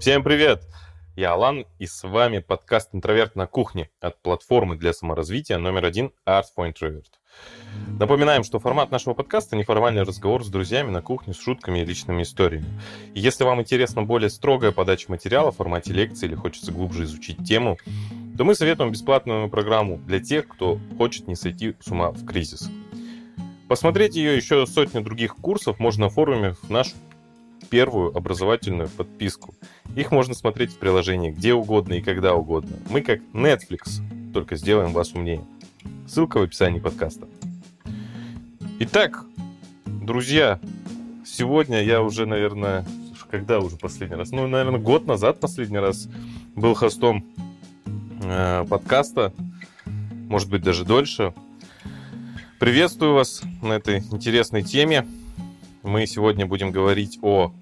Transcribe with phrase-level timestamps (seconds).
[0.00, 0.62] Всем привет!
[1.14, 6.12] Я Алан, и с вами подкаст «Интроверт на кухне» от платформы для саморазвития номер один
[6.26, 7.04] Art for Introvert.
[7.98, 12.22] Напоминаем, что формат нашего подкаста– неформальный разговор с друзьями на кухне с шутками и личными
[12.22, 12.80] историями.
[13.12, 17.46] И если вам интересна более строгая подача материала в формате лекции или хочется глубже изучить
[17.46, 17.76] тему,
[18.38, 22.70] то мы советуем бесплатную программу для тех, кто хочет не сойти с ума в кризис.
[23.68, 26.92] Посмотреть ее еще сотню других курсов можно на форуме в нашу
[27.70, 29.54] первую образовательную подписку.
[29.96, 32.76] Их можно смотреть в приложении где угодно и когда угодно.
[32.90, 34.02] Мы как Netflix,
[34.34, 35.44] только сделаем вас умнее.
[36.06, 37.28] Ссылка в описании подкаста.
[38.80, 39.24] Итак,
[39.86, 40.58] друзья,
[41.24, 42.84] сегодня я уже, наверное,
[43.30, 44.32] когда уже последний раз?
[44.32, 46.08] Ну, наверное, год назад последний раз
[46.56, 47.24] был хостом
[48.24, 49.32] э, подкаста,
[50.28, 51.32] может быть, даже дольше.
[52.58, 55.06] Приветствую вас на этой интересной теме.
[55.82, 57.52] Мы сегодня будем говорить о...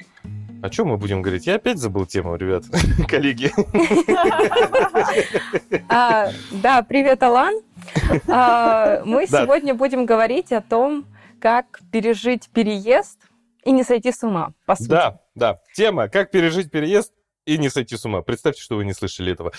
[0.60, 1.46] О чем мы будем говорить?
[1.46, 2.64] Я опять забыл тему, ребят,
[3.08, 3.52] коллеги.
[5.88, 7.54] А, да, привет, Алан.
[8.28, 11.06] А, мы сегодня будем говорить о том,
[11.40, 13.20] как пережить переезд
[13.64, 14.88] и не сойти с ума, по сути.
[14.88, 15.60] Да, да.
[15.74, 17.12] Тема «Как пережить переезд
[17.46, 18.22] и не сойти с ума».
[18.22, 19.52] Представьте, что вы не слышали этого.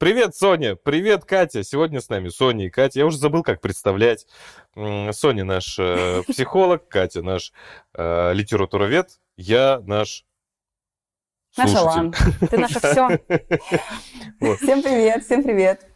[0.00, 0.76] Привет, Соня!
[0.76, 1.62] Привет, Катя!
[1.62, 3.00] Сегодня с нами Соня и Катя.
[3.00, 4.26] Я уже забыл, как представлять.
[4.74, 7.52] Соня наш э, психолог, Катя наш
[7.92, 10.24] э, литературовед, я наш
[11.58, 12.14] Наш Алан.
[12.48, 13.08] Ты наше все.
[14.56, 15.86] Всем привет, всем привет.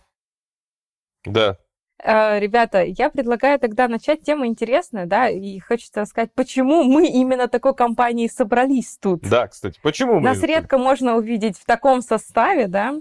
[1.25, 1.57] Да.
[2.03, 7.49] Э, ребята, я предлагаю тогда начать тему интересная, да, и хочется сказать, почему мы именно
[7.49, 9.23] такой компанией собрались тут.
[9.23, 10.21] Да, кстати, почему мы?
[10.21, 12.97] Нас редко можно увидеть в таком составе, да.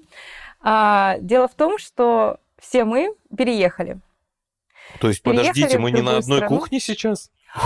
[0.63, 3.99] А, дело в том, что все мы переехали.
[4.99, 6.57] То есть, переехали подождите, мы не на одной страну.
[6.57, 7.29] кухне сейчас?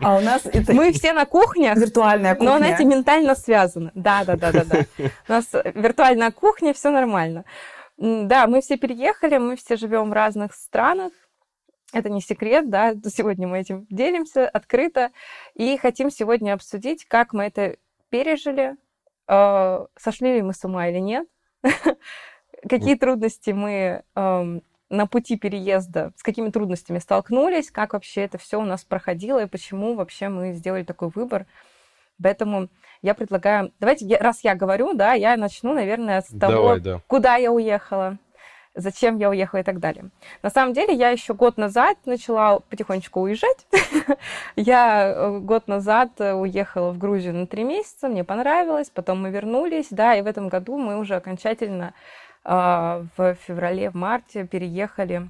[0.00, 3.90] А у нас это мы все на кухне, виртуальная кухня, но она эти ментально связаны.
[3.94, 4.84] Да, да, да, да, да.
[5.28, 7.44] У нас виртуальная кухня, все нормально.
[7.96, 11.12] Да, мы все переехали, мы все живем в разных странах.
[11.92, 12.94] Это не секрет, да.
[13.06, 15.10] Сегодня мы этим делимся открыто
[15.54, 17.76] и хотим сегодня обсудить, как мы это
[18.08, 18.76] пережили,
[19.28, 21.26] э, сошли ли мы с ума или нет,
[22.68, 24.02] Какие трудности мы
[24.90, 29.46] на пути переезда, с какими трудностями столкнулись, как вообще это все у нас проходило и
[29.46, 31.46] почему вообще мы сделали такой выбор.
[32.22, 32.68] Поэтому
[33.02, 37.00] я предлагаю, давайте, раз я говорю, да, я начну, наверное, с того, Давай, да.
[37.06, 38.18] куда я уехала,
[38.78, 40.10] зачем я уехала и так далее.
[40.42, 43.66] На самом деле, я еще год назад начала потихонечку уезжать.
[44.56, 49.30] я э, год назад э, уехала в Грузию на три месяца, мне понравилось, потом мы
[49.30, 51.92] вернулись, да, и в этом году мы уже окончательно
[52.44, 52.50] э,
[53.16, 55.28] в феврале, в марте переехали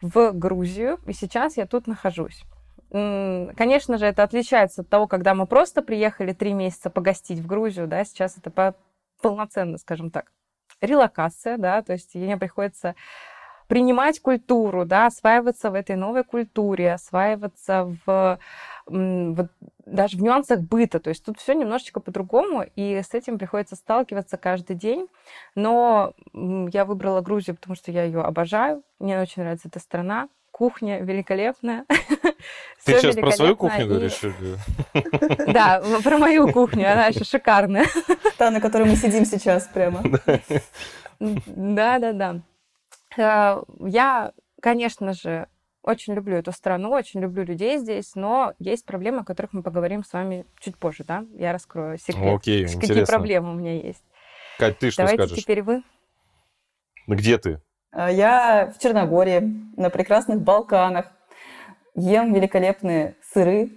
[0.00, 2.42] в Грузию, и сейчас я тут нахожусь.
[2.90, 7.88] Конечно же, это отличается от того, когда мы просто приехали три месяца погостить в Грузию,
[7.88, 8.74] да, сейчас это
[9.20, 10.26] полноценно, скажем так
[10.80, 12.94] релокация, да, то есть мне приходится
[13.68, 18.38] принимать культуру, да, осваиваться в этой новой культуре, осваиваться в,
[18.86, 19.48] в
[19.84, 21.00] даже в нюансах быта.
[21.00, 25.08] То есть тут все немножечко по-другому, и с этим приходится сталкиваться каждый день.
[25.54, 28.82] Но я выбрала Грузию, потому что я ее обожаю.
[28.98, 30.28] Мне очень нравится эта страна.
[30.56, 31.84] Кухня великолепная.
[32.86, 34.18] Ты сейчас про свою кухню говоришь?
[35.52, 36.90] Да, про мою кухню.
[36.90, 37.84] Она еще шикарная.
[38.38, 40.02] Та, на которой мы сидим сейчас прямо.
[41.20, 42.40] Да, да, да.
[43.18, 45.46] Э, я, конечно же,
[45.82, 50.04] очень люблю эту страну, очень люблю людей здесь, но есть проблемы, о которых мы поговорим
[50.04, 51.26] с вами чуть позже, да?
[51.34, 52.34] Я раскрою секрет.
[52.34, 53.12] Окей, Какие интересно.
[53.12, 54.04] проблемы у меня есть.
[54.58, 55.42] Кать, ты что Давайте скажешь?
[55.42, 55.82] теперь вы.
[57.06, 57.60] Где ты?
[57.96, 59.40] Э, я в Черногории,
[59.76, 61.06] на прекрасных Балканах.
[61.94, 63.70] Ем великолепные сыры,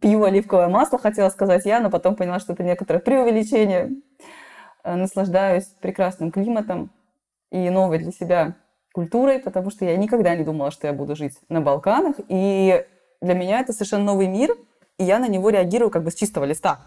[0.00, 3.90] пью оливковое масло, хотела сказать я, но потом поняла, что это некоторое преувеличение.
[4.82, 6.90] Э, наслаждаюсь прекрасным климатом
[7.50, 8.56] и новой для себя
[8.94, 12.16] культурой, потому что я никогда не думала, что я буду жить на Балканах.
[12.28, 12.82] И
[13.20, 14.56] для меня это совершенно новый мир,
[14.98, 16.80] и я на него реагирую как бы с чистого листа.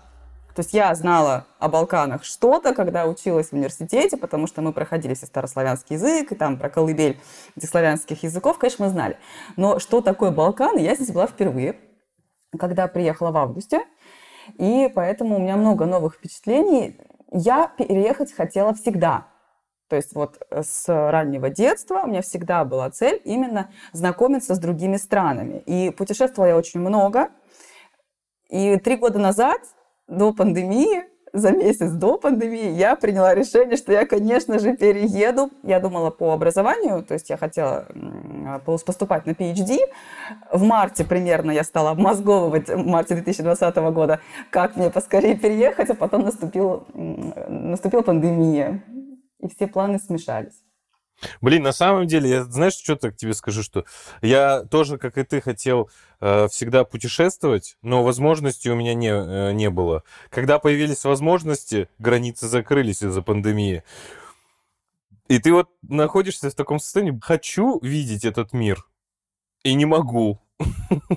[0.60, 5.14] То есть я знала о Балканах что-то, когда училась в университете, потому что мы проходили
[5.14, 7.18] все старославянский язык, и там про колыбель
[7.56, 9.18] этих славянских языков, конечно, мы знали.
[9.56, 11.80] Но что такое Балканы, я здесь была впервые,
[12.60, 13.86] когда приехала в августе.
[14.58, 17.00] И поэтому у меня много новых впечатлений
[17.32, 19.28] я переехать хотела всегда.
[19.88, 24.60] То есть вот э, с раннего детства у меня всегда была цель именно знакомиться с
[24.60, 25.64] другими странами.
[25.66, 27.30] И путешествовала я очень много.
[28.50, 29.62] И три года назад,
[30.10, 35.52] до пандемии, за месяц до пандемии я приняла решение, что я, конечно же, перееду.
[35.62, 37.86] Я думала по образованию, то есть я хотела
[38.66, 39.78] поступать на PhD.
[40.52, 44.20] В марте примерно я стала обмозговывать, в марте 2020 года,
[44.50, 48.84] как мне поскорее переехать, а потом наступил, наступила пандемия,
[49.40, 50.64] и все планы смешались.
[51.42, 53.86] Блин, на самом деле, я, знаешь, что так тебе скажу, что
[54.22, 55.90] я тоже, как и ты, хотел
[56.22, 60.04] э, всегда путешествовать, но возможностей у меня не, э, не было.
[60.30, 63.84] Когда появились возможности, границы закрылись из-за пандемии.
[65.28, 68.86] И ты вот находишься в таком состоянии, хочу видеть этот мир,
[69.64, 70.40] и не могу.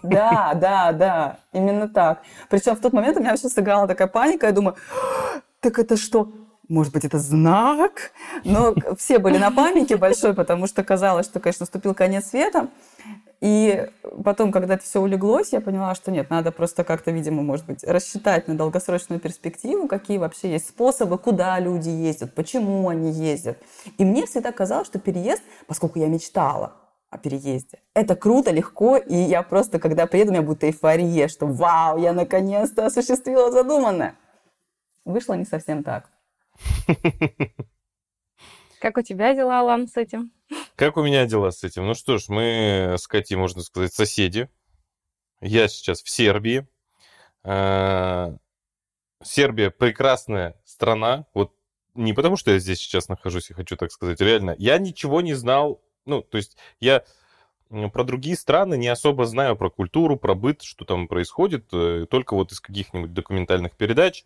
[0.03, 2.23] Да, да, да, именно так.
[2.51, 4.77] Причем в тот момент у меня вообще сыграла такая паника, я думаю,
[5.61, 6.31] так это что,
[6.73, 8.13] может быть, это знак,
[8.45, 12.69] но все были на панике большой, потому что казалось, что, конечно, наступил конец света.
[13.41, 13.89] И
[14.25, 17.83] потом, когда это все улеглось, я поняла, что нет, надо просто как-то, видимо, может быть,
[17.83, 23.59] рассчитать на долгосрочную перспективу, какие вообще есть способы, куда люди ездят, почему они ездят.
[23.99, 26.75] И мне всегда казалось, что переезд, поскольку я мечтала
[27.11, 31.47] о переезде, это круто, легко, и я просто, когда приеду, у меня будет эйфория, что
[31.47, 34.15] вау, я наконец-то осуществила задуманное.
[35.05, 36.09] Вышло не совсем так.
[38.81, 40.33] Как у тебя дела, Алан, с этим?
[40.75, 41.87] Как у меня дела с этим?
[41.87, 44.49] Ну что ж, мы с Катей, можно сказать, соседи.
[45.41, 46.67] Я сейчас в Сербии.
[47.45, 48.37] А,
[49.23, 51.27] Сербия прекрасная страна.
[51.35, 51.55] Вот
[51.95, 54.57] не потому, что я здесь сейчас нахожусь и хочу так сказать, реально.
[54.59, 55.81] Я ничего не знал.
[56.05, 57.05] Ну, то есть я
[57.93, 62.35] про другие страны не особо знаю про культуру, про быт, что там происходит, э, только
[62.35, 64.25] вот из каких-нибудь документальных передач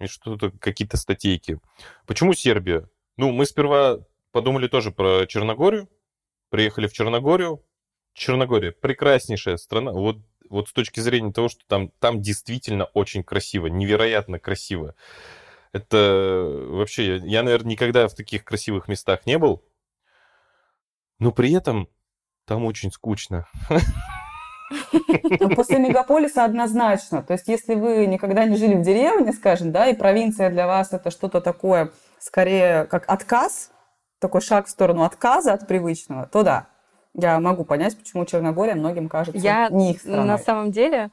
[0.00, 1.58] и что-то, какие-то статейки.
[2.06, 2.88] Почему Сербия?
[3.16, 3.98] Ну, мы сперва
[4.32, 5.88] подумали тоже про Черногорию,
[6.50, 7.64] приехали в Черногорию.
[8.12, 9.92] Черногория прекраснейшая страна.
[9.92, 10.18] Вот,
[10.48, 14.94] вот с точки зрения того, что там, там действительно очень красиво, невероятно красиво.
[15.72, 19.64] Это вообще, я, наверное, никогда в таких красивых местах не был.
[21.18, 21.88] Но при этом
[22.44, 23.46] там очень скучно.
[25.40, 27.22] Ну, после мегаполиса однозначно.
[27.22, 30.92] То есть, если вы никогда не жили в деревне, скажем, да, и провинция для вас
[30.92, 33.70] это что-то такое, скорее, как отказ,
[34.18, 36.66] такой шаг в сторону отказа от привычного, то да,
[37.14, 40.26] я могу понять, почему Черногория многим кажется я, не их страной.
[40.26, 41.10] На самом деле,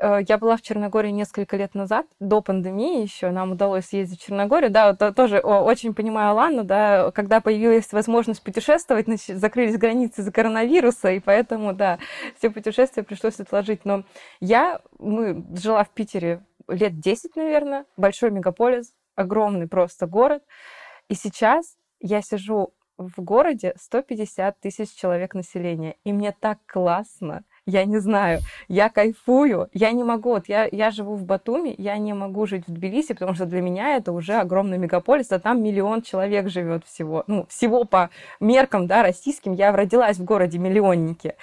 [0.00, 4.70] я была в Черногории несколько лет назад, до пандемии еще, нам удалось съездить в Черногорию.
[4.70, 10.32] Да, вот тоже очень понимаю Лану, да, когда появилась возможность путешествовать, значит, закрылись границы из-за
[10.32, 11.98] коронавируса, и поэтому, да,
[12.38, 13.84] все путешествия пришлось отложить.
[13.84, 14.04] Но
[14.40, 20.42] я, мы жила в Питере лет 10, наверное, большой мегаполис, огромный просто город,
[21.08, 27.84] и сейчас я сижу в городе 150 тысяч человек населения, и мне так классно, я
[27.84, 32.12] не знаю, я кайфую, я не могу, вот я, я живу в Батуми, я не
[32.12, 36.02] могу жить в Тбилиси, потому что для меня это уже огромный мегаполис, а там миллион
[36.02, 38.10] человек живет всего, ну, всего по
[38.40, 41.36] меркам, да, российским, я родилась в городе миллионнике.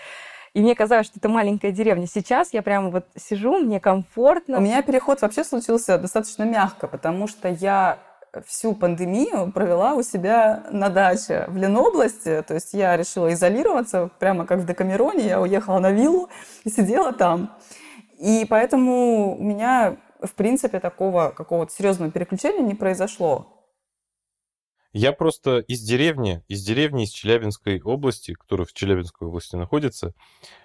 [0.54, 2.08] И мне казалось, что это маленькая деревня.
[2.08, 4.58] Сейчас я прямо вот сижу, мне комфортно.
[4.58, 8.00] У меня переход вообще случился достаточно мягко, потому что я
[8.46, 12.44] всю пандемию провела у себя на даче в Ленобласти.
[12.48, 15.28] То есть я решила изолироваться, прямо как в Декамероне.
[15.28, 16.30] Я уехала на виллу
[16.64, 17.56] и сидела там.
[18.20, 23.54] И поэтому у меня, в принципе, такого какого-то серьезного переключения не произошло.
[24.94, 30.14] Я просто из деревни, из деревни из Челябинской области, которая в Челябинской области находится,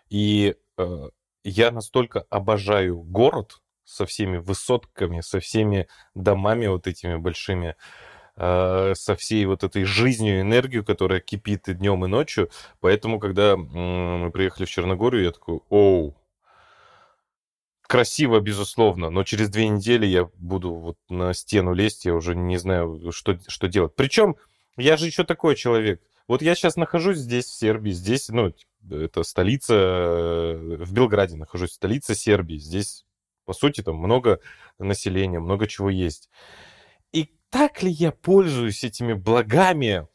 [0.08, 1.08] и э,
[1.44, 7.76] я настолько обожаю город, со всеми высотками, со всеми домами вот этими большими,
[8.36, 12.50] э, со всей вот этой жизнью, энергией, которая кипит и днем, и ночью.
[12.80, 16.16] Поэтому, когда мы приехали в Черногорию, я такой, оу,
[17.92, 22.56] красиво, безусловно, но через две недели я буду вот на стену лезть, я уже не
[22.56, 23.94] знаю, что, что делать.
[23.94, 24.36] Причем
[24.78, 26.00] я же еще такой человек.
[26.26, 28.54] Вот я сейчас нахожусь здесь, в Сербии, здесь, ну,
[28.90, 32.56] это столица, э, в Белграде нахожусь, столица Сербии.
[32.56, 33.04] Здесь
[33.44, 34.40] по сути, там много
[34.78, 36.30] населения, много чего есть.
[37.12, 40.06] И так ли я пользуюсь этими благами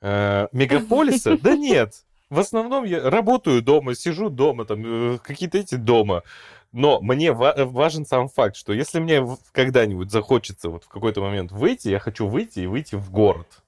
[0.00, 1.36] э, мегаполиса?
[1.38, 2.04] Да нет.
[2.30, 6.22] В основном я работаю дома, сижу дома, там э, какие-то эти дома.
[6.70, 11.88] Но мне важен сам факт, что если мне когда-нибудь захочется вот в какой-то момент выйти,
[11.88, 13.62] я хочу выйти и выйти в город.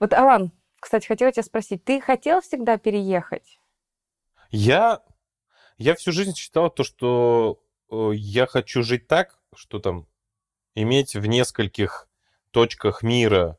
[0.00, 0.50] Вот, Алан,
[0.80, 3.60] кстати, хотела тебя спросить, ты хотел всегда переехать?
[4.50, 5.02] Я,
[5.76, 7.63] я всю жизнь считал то, что Э,
[8.12, 10.06] я хочу жить так, что там
[10.74, 12.08] иметь в нескольких
[12.50, 13.58] точках мира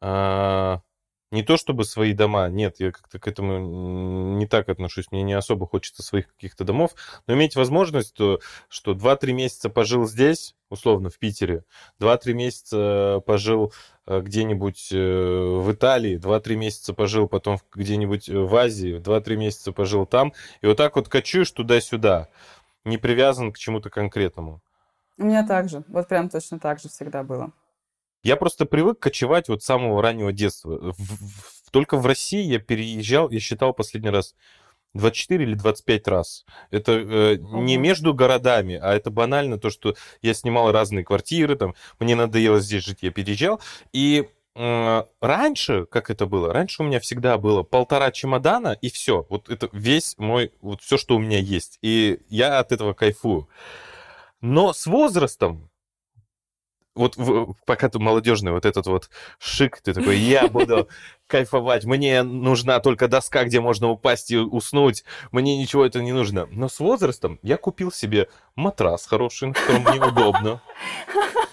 [0.00, 0.78] э,
[1.30, 5.34] Не то чтобы свои дома, нет, я как-то к этому не так отношусь, мне не
[5.34, 6.94] особо хочется своих каких-то домов,
[7.26, 11.64] но иметь возможность, то, что 2-3 месяца пожил здесь, условно, в Питере,
[12.00, 13.74] 2-3 месяца пожил
[14.06, 20.06] э, где-нибудь э, в Италии, 2-3 месяца пожил потом где-нибудь в Азии, 2-3 месяца пожил
[20.06, 20.32] там,
[20.62, 22.28] и вот так вот качуешь туда-сюда,
[22.84, 24.62] не привязан к чему-то конкретному.
[25.16, 27.52] У меня также, вот прям точно так же всегда было.
[28.22, 30.92] Я просто привык кочевать вот с самого раннего детства.
[30.92, 34.34] В, в, только в России я переезжал, я считал последний раз
[34.94, 36.44] 24 или 25 раз.
[36.70, 41.74] Это э, не между городами, а это банально то, что я снимал разные квартиры, там,
[41.98, 43.60] мне надоело здесь жить, я переезжал.
[43.92, 44.28] И
[45.20, 46.52] раньше, как это было?
[46.52, 49.24] Раньше у меня всегда было полтора чемодана, и все.
[49.28, 51.78] Вот это весь мой, вот все, что у меня есть.
[51.82, 53.48] И я от этого кайфую.
[54.40, 55.70] Но с возрастом
[56.98, 60.88] вот в, пока ты молодежный, вот этот вот шик, ты такой, я буду
[61.28, 66.48] кайфовать, мне нужна только доска, где можно упасть и уснуть, мне ничего это не нужно.
[66.50, 70.60] Но с возрастом я купил себе матрас хороший, на котором мне удобно.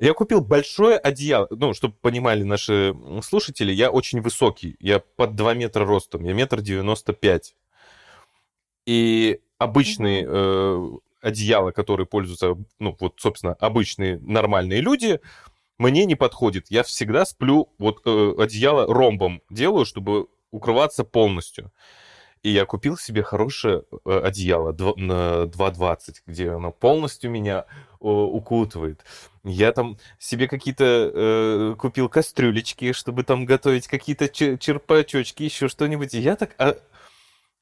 [0.00, 1.46] Я купил большое одеяло.
[1.50, 4.76] Ну, чтобы понимали наши слушатели, я очень высокий.
[4.80, 6.24] Я под 2 метра ростом.
[6.24, 7.54] Я метр девяносто пять.
[8.86, 10.90] И обычный э,
[11.20, 15.20] одеяло, которые пользуются, ну, вот, собственно, обычные нормальные люди,
[15.76, 16.70] мне не подходит.
[16.70, 21.72] Я всегда сплю, вот э, одеяло ромбом делаю, чтобы укрываться полностью.
[22.42, 29.04] И я купил себе хорошее э, одеяло на 2,20, где оно полностью меня э, укутывает.
[29.44, 36.14] Я там себе какие-то э, купил кастрюлечки, чтобы там готовить какие-то черпачочки, еще что-нибудь.
[36.14, 36.76] И я так а,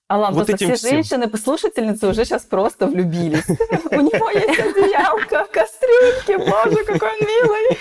[0.09, 0.91] Алан, вот просто все всем.
[0.91, 3.47] женщины, послушательницы уже сейчас просто влюбились.
[3.91, 7.79] У него есть одеялка, кастрюльки, боже, какой он милый.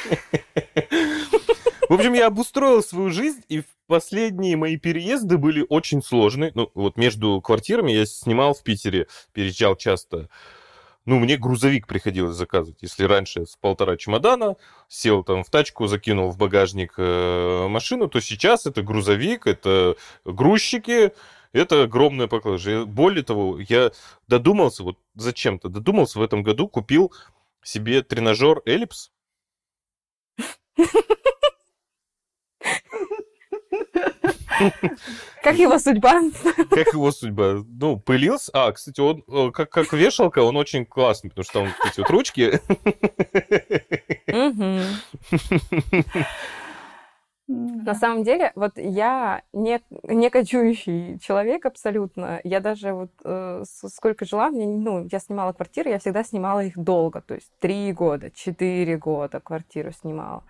[1.90, 6.52] В общем, я обустроил свою жизнь, и последние мои переезды были очень сложные.
[6.54, 10.30] Ну, вот между квартирами я снимал в Питере, переезжал часто.
[11.06, 12.80] Ну, мне грузовик приходилось заказывать.
[12.82, 14.58] Если раньше с полтора чемодана
[14.90, 21.14] сел там в тачку, закинул в багажник э, машину, то сейчас это грузовик, это грузчики,
[21.54, 22.86] это огромная поклажа.
[22.86, 23.92] Более того, я
[24.28, 27.14] додумался, вот зачем-то додумался в этом году, купил
[27.64, 29.12] себе тренажер Эллипс.
[35.44, 36.22] Как его судьба?
[36.70, 37.64] Как его судьба?
[37.68, 38.52] Ну, пылился.
[38.54, 42.10] А, кстати, он э, как, как вешалка, он очень классный, потому что там эти вот
[42.10, 42.60] ручки.
[47.48, 52.42] На самом деле, вот я не, не кочующий человек абсолютно.
[52.44, 56.78] Я даже вот э, сколько жила, мне, ну, я снимала квартиры, я всегда снимала их
[56.78, 60.44] долго, то есть три года, четыре года квартиру снимала.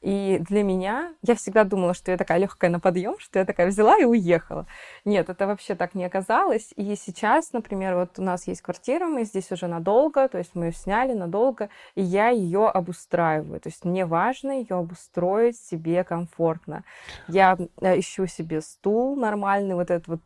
[0.00, 3.66] И для меня, я всегда думала, что я такая легкая на подъем, что я такая
[3.66, 4.66] взяла и уехала.
[5.04, 6.72] Нет, это вообще так не оказалось.
[6.76, 10.66] И сейчас, например, вот у нас есть квартира, мы здесь уже надолго, то есть мы
[10.66, 13.60] ее сняли надолго, и я ее обустраиваю.
[13.60, 16.84] То есть мне важно ее обустроить себе комфортно.
[17.26, 20.20] Я э, ищу себе стул нормальный, вот этот вот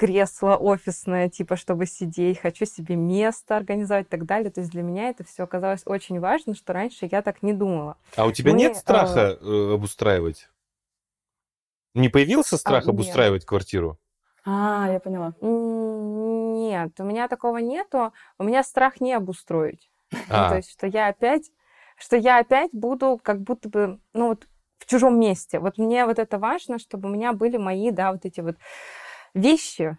[0.00, 4.50] кресло офисное, типа, чтобы сидеть, хочу себе место организовать и так далее.
[4.50, 7.98] То есть для меня это все оказалось очень важно, что раньше я так не думала.
[8.16, 10.48] А у тебя Мы, нет страха э, обустраивать?
[11.92, 13.48] Не появился страх а, обустраивать нет.
[13.48, 13.98] квартиру?
[14.46, 15.34] А, я поняла.
[15.42, 18.14] Нет, у меня такого нету.
[18.38, 19.90] У меня страх не обустроить.
[20.30, 20.48] А.
[20.48, 21.50] то есть, что я опять,
[21.98, 25.58] что я опять буду как будто бы, ну вот в чужом месте.
[25.58, 28.56] Вот мне вот это важно, чтобы у меня были мои, да, вот эти вот
[29.34, 29.96] вещи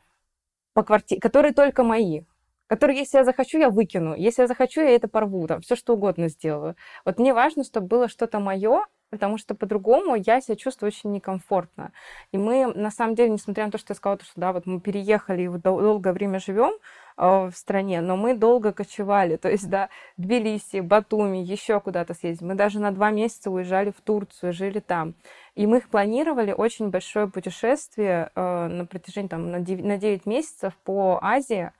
[0.74, 2.22] по квартире, которые только мои,
[2.68, 5.94] которые, если я захочу, я выкину, если я захочу, я это порву, там, все что
[5.94, 6.76] угодно сделаю.
[7.04, 11.92] Вот мне важно, чтобы было что-то мое, потому что по-другому я себя чувствую очень некомфортно.
[12.32, 14.80] И мы, на самом деле, несмотря на то, что я сказала, что да, вот мы
[14.80, 16.72] переехали и вот долгое время живем,
[17.18, 22.42] в стране, но мы долго кочевали, то есть, да, Тбилиси, Батуми, еще куда-то съездить.
[22.42, 25.16] Мы даже на два месяца уезжали в Турцию, жили там.
[25.56, 30.26] И мы их планировали очень большое путешествие э, на протяжении там, на 9, на 9
[30.26, 31.72] месяцев по Азии.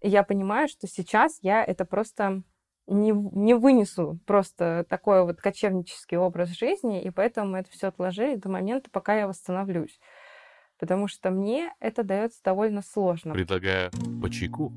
[0.00, 2.42] И я понимаю, что сейчас я это просто
[2.86, 8.36] не, не вынесу просто такой вот кочевнический образ жизни, и поэтому мы это все отложили
[8.36, 9.98] до момента, пока я восстановлюсь
[10.82, 13.34] потому что мне это дается довольно сложно.
[13.34, 14.72] Предлагаю по чайку.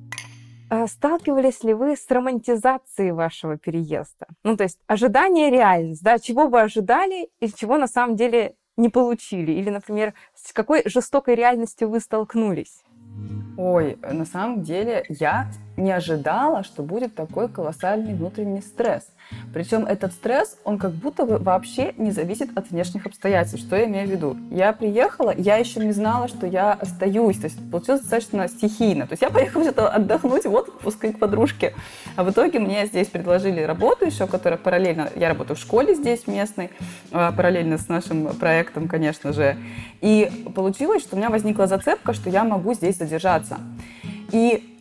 [0.70, 4.28] А сталкивались ли вы с романтизацией вашего переезда?
[4.44, 8.90] Ну, то есть ожидание реальность, да, чего вы ожидали и чего на самом деле не
[8.90, 9.54] получили?
[9.54, 12.84] Или, например, с какой жестокой реальностью вы столкнулись?
[13.58, 19.08] Ой, на самом деле я не ожидала, что будет такой колоссальный внутренний стресс.
[19.53, 23.65] Причем этот стресс, он как будто бы вообще не зависит от внешних обстоятельств.
[23.65, 24.38] Что я имею в виду?
[24.51, 27.38] Я приехала, я еще не знала, что я остаюсь.
[27.38, 29.08] То есть получилось достаточно стихийно.
[29.08, 31.74] То есть я поехала что-то отдохнуть в отпуск к подружке.
[32.15, 35.10] А в итоге мне здесь предложили работу еще, которая параллельно...
[35.15, 36.72] Я работаю в школе здесь местной,
[37.12, 39.58] а, параллельно с нашим проектом, конечно же.
[40.01, 43.58] И получилось, что у меня возникла зацепка, что я могу здесь задержаться.
[44.32, 44.77] И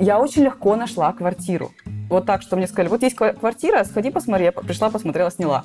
[0.00, 1.70] я очень легко нашла квартиру.
[2.08, 4.46] Вот так, что мне сказали, вот есть квартира, сходи посмотри.
[4.46, 5.64] Я пришла, посмотрела, сняла.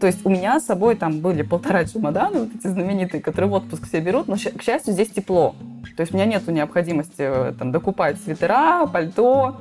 [0.00, 3.54] То есть у меня с собой там были полтора чемодана, вот эти знаменитые, которые в
[3.54, 5.54] отпуск все берут, но, к счастью, здесь тепло.
[5.96, 9.56] То есть у меня нет необходимости э, там, докупать свитера, пальто.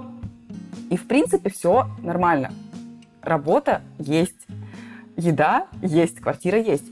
[0.90, 2.54] И, в принципе, все нормально.
[3.22, 4.48] Работа есть,
[5.18, 6.86] еда есть, квартира есть.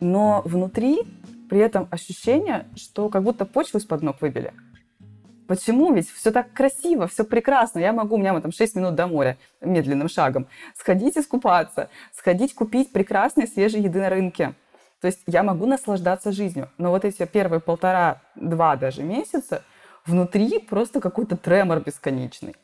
[0.00, 1.02] Но внутри
[1.48, 4.52] при этом ощущение, что как будто почву из-под ног выбили.
[5.50, 5.92] Почему?
[5.92, 7.80] Ведь все так красиво, все прекрасно.
[7.80, 10.46] Я могу, у меня там 6 минут до моря медленным шагом.
[10.76, 14.54] Сходить искупаться, сходить купить прекрасной свежей еды на рынке.
[15.00, 16.70] То есть я могу наслаждаться жизнью.
[16.78, 19.64] Но вот эти первые полтора-два даже месяца
[20.06, 22.54] внутри просто какой-то тремор бесконечный.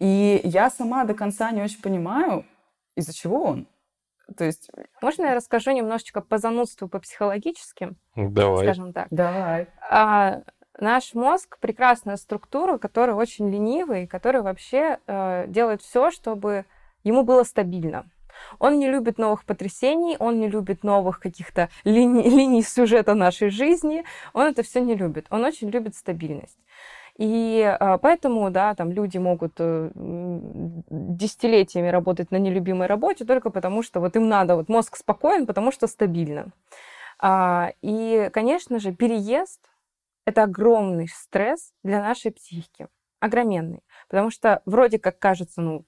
[0.00, 2.44] И я сама до конца не очень понимаю,
[2.96, 3.68] из-за чего он.
[4.36, 4.68] То есть...
[5.00, 7.96] Можно я расскажу немножечко по занудству, по психологическим?
[8.16, 8.64] Давай.
[8.64, 9.06] Скажем так.
[9.10, 9.68] Давай.
[9.88, 10.42] А,
[10.78, 16.66] Наш мозг прекрасная структура, которая очень ленивый, который вообще э, делает все, чтобы
[17.02, 18.06] ему было стабильно.
[18.58, 24.04] Он не любит новых потрясений, он не любит новых каких-то линий, линий сюжета нашей жизни,
[24.34, 25.26] он это все не любит.
[25.30, 26.58] Он очень любит стабильность.
[27.16, 33.82] И э, поэтому, да, там люди могут э, десятилетиями работать на нелюбимой работе только потому,
[33.82, 36.48] что вот им надо, вот мозг спокоен, потому что стабильно.
[37.18, 39.62] А, и, конечно же, переезд
[40.26, 42.88] это огромный стресс для нашей психики.
[43.20, 43.80] Огроменный.
[44.08, 45.84] Потому что вроде как кажется, ну,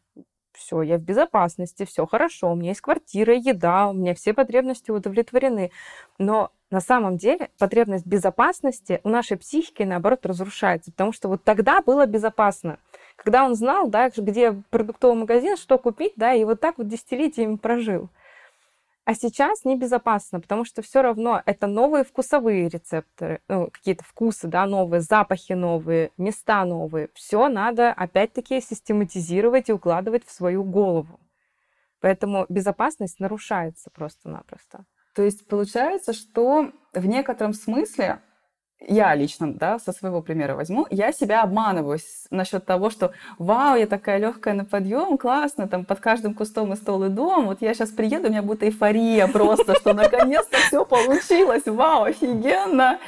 [0.52, 4.90] все, я в безопасности, все хорошо, у меня есть квартира, еда, у меня все потребности
[4.90, 5.71] удовлетворены.
[6.18, 11.83] Но на самом деле потребность безопасности у нашей психики, наоборот, разрушается, потому что вот тогда
[11.83, 12.78] было безопасно.
[13.16, 17.57] Когда он знал, да, где продуктовый магазин, что купить, да, и вот так вот десятилетиями
[17.57, 18.09] прожил.
[19.08, 24.66] А сейчас небезопасно, потому что все равно это новые вкусовые рецепторы, ну, какие-то вкусы, да,
[24.66, 27.08] новые, запахи новые, места новые.
[27.14, 31.18] Все надо опять-таки систематизировать и укладывать в свою голову.
[32.02, 34.85] Поэтому безопасность нарушается просто-напросто.
[35.14, 38.20] То есть получается, что в некотором смысле
[38.80, 41.98] я лично, да, со своего примера возьму, я себя обманываю
[42.30, 46.76] насчет того, что вау, я такая легкая на подъем, классно, там под каждым кустом и
[46.76, 50.84] стол и дом, вот я сейчас приеду, у меня будет эйфория просто, что наконец-то все
[50.84, 52.98] получилось, вау, офигенно.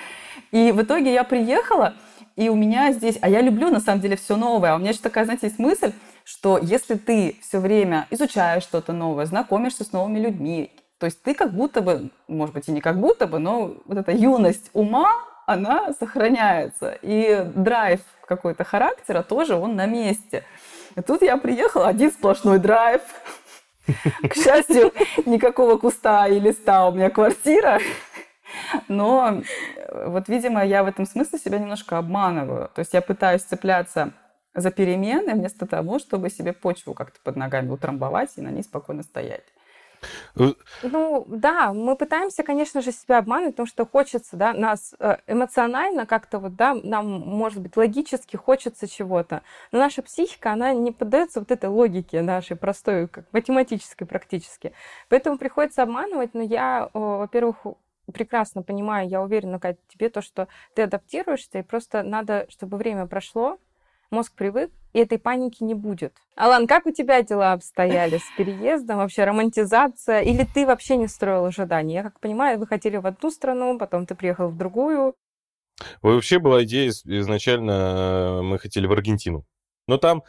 [0.50, 1.94] И в итоге я приехала,
[2.36, 4.90] и у меня здесь, а я люблю на самом деле все новое, а у меня
[4.90, 5.92] еще такая, знаете, есть мысль,
[6.24, 11.34] что если ты все время изучаешь что-то новое, знакомишься с новыми людьми, то есть ты
[11.34, 15.10] как будто бы, может быть, и не как будто бы, но вот эта юность ума,
[15.46, 16.98] она сохраняется.
[17.02, 20.44] И драйв какой-то характера тоже он на месте.
[20.96, 23.02] И тут я приехала, один сплошной драйв.
[24.28, 24.92] К счастью,
[25.26, 27.80] никакого куста и листа у меня квартира.
[28.88, 29.42] Но
[29.92, 32.70] вот, видимо, я в этом смысле себя немножко обманываю.
[32.74, 34.12] То есть я пытаюсь цепляться
[34.54, 39.02] за перемены вместо того, чтобы себе почву как-то под ногами утрамбовать и на ней спокойно
[39.02, 39.44] стоять.
[40.36, 45.16] Э, ну, да, мы пытаемся, конечно же, себя обмануть, потому что хочется, да, нас э,
[45.26, 49.42] эмоционально как-то вот, да, нам, может быть, логически хочется чего-то.
[49.72, 54.72] Но наша психика, она не поддается вот этой логике нашей простой, как математической практически.
[55.08, 57.58] Поэтому приходится обманывать, но я, во-первых,
[58.12, 63.06] прекрасно понимаю, я уверена, Катя, тебе то, что ты адаптируешься, и просто надо, чтобы время
[63.06, 63.58] прошло,
[64.10, 66.14] мозг привык, и этой паники не будет.
[66.36, 68.98] Алан, как у тебя дела обстояли с переездом?
[68.98, 70.20] Вообще романтизация?
[70.20, 71.94] Или ты вообще не строил ожиданий?
[71.94, 75.14] Я как понимаю, вы хотели в одну страну, потом ты приехал в другую.
[76.02, 79.46] Вообще была идея изначально, э, мы хотели в Аргентину.
[79.86, 80.22] Но там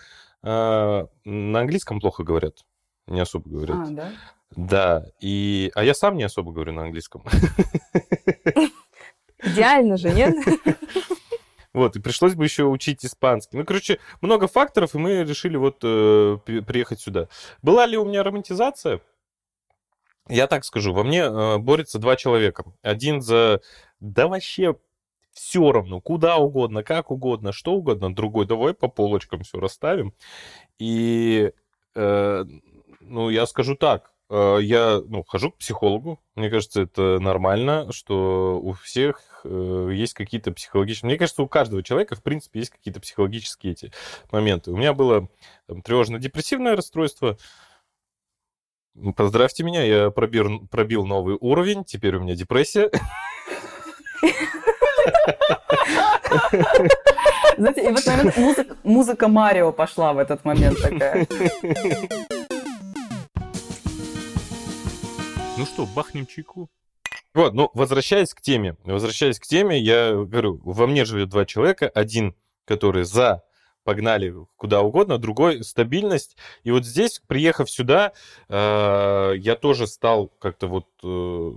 [0.44, 2.60] э, на английском плохо говорят.
[3.08, 3.78] Не особо говорят.
[3.78, 4.12] А, да?
[4.56, 5.06] Да.
[5.20, 5.72] И...
[5.76, 7.26] А я сам не особо говорю на английском.
[9.44, 10.36] Идеально же, нет?
[11.74, 13.58] Вот, и пришлось бы еще учить испанский.
[13.58, 17.30] Ну, короче, много факторов, и мы решили вот э, приехать сюда.
[17.62, 19.02] Была ли у меня романтизация?
[20.28, 22.66] Я так скажу, во мне э, борются два человека.
[22.82, 23.62] Один за...
[24.00, 24.76] Да вообще
[25.32, 28.14] все равно, куда угодно, как угодно, что угодно.
[28.14, 30.14] Другой, давай по полочкам все расставим.
[30.78, 31.54] И,
[31.96, 32.46] э,
[33.00, 36.20] ну, я скажу так, я ну, хожу к психологу.
[36.36, 41.10] Мне кажется, это нормально, что у всех э, есть какие-то психологические...
[41.10, 43.92] Мне кажется, у каждого человека, в принципе, есть какие-то психологические эти
[44.32, 44.72] моменты.
[44.72, 45.28] У меня было
[45.84, 47.38] тревожно-депрессивное расстройство.
[49.16, 52.90] Поздравьте меня, я пробил, пробил новый уровень, теперь у меня депрессия.
[57.58, 58.38] Знаете, и в этот момент
[58.84, 61.28] музыка Марио пошла в этот момент такая.
[65.62, 66.72] Ну что, бахнем чайку?
[67.36, 71.88] Вот, ну, возвращаясь к теме, возвращаясь к теме, я говорю, во мне живет два человека,
[71.88, 72.34] один,
[72.66, 73.44] который за
[73.84, 76.36] погнали куда угодно, другой стабильность.
[76.64, 78.14] И вот здесь, приехав сюда,
[78.50, 81.52] э, я тоже стал как-то вот э,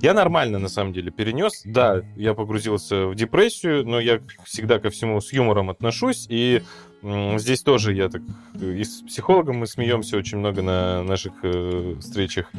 [0.00, 1.62] я нормально, на самом деле, перенес.
[1.64, 6.26] Да, я погрузился в депрессию, но я всегда ко всему с юмором отношусь.
[6.28, 6.62] И
[7.02, 8.22] здесь тоже я так...
[8.60, 12.50] И с психологом мы смеемся очень много на наших э, встречах.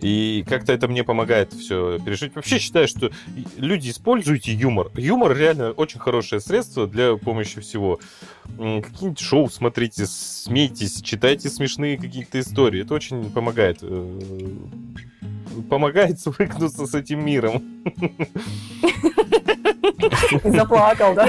[0.00, 2.34] И как-то это мне помогает все пережить.
[2.34, 3.10] Вообще считаю, что
[3.56, 4.90] люди используйте юмор.
[4.96, 8.00] Юмор реально очень хорошее средство для помощи всего.
[8.44, 12.82] Какие-нибудь шоу смотрите, смейтесь, читайте смешные какие-то истории.
[12.82, 14.18] Это очень помогает э,
[15.62, 17.62] помогает свыкнуться с этим миром.
[20.44, 21.26] И заплакал, да?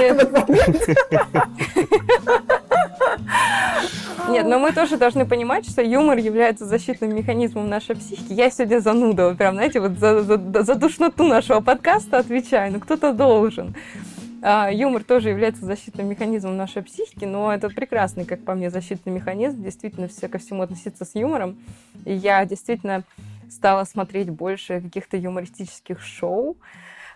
[4.28, 8.32] Нет, но мы тоже должны понимать, что юмор является защитным механизмом нашей психики.
[8.32, 12.80] Я сегодня зануда, вот прям, знаете, вот за, за, за душноту нашего подкаста отвечаю, но
[12.80, 13.74] кто-то должен.
[14.42, 19.12] А, юмор тоже является защитным механизмом нашей психики, но это прекрасный, как по мне, защитный
[19.12, 19.62] механизм.
[19.62, 21.56] Действительно, все ко всему относиться с юмором.
[22.04, 23.04] И я действительно
[23.50, 26.56] стала смотреть больше каких-то юмористических шоу,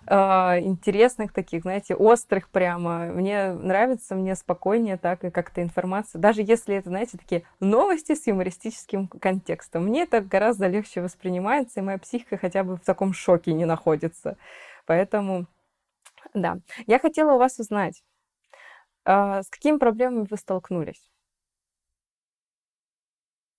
[0.07, 3.07] а, интересных таких, знаете, острых прямо.
[3.07, 6.21] Мне нравится, мне спокойнее так и как-то информация.
[6.21, 9.85] Даже если это, знаете, такие новости с юмористическим контекстом.
[9.87, 14.37] Мне это гораздо легче воспринимается, и моя психика хотя бы в таком шоке не находится.
[14.87, 15.47] Поэтому,
[16.35, 16.59] да.
[16.87, 18.03] Я хотела у вас узнать,
[19.05, 21.10] а, с какими проблемами вы столкнулись?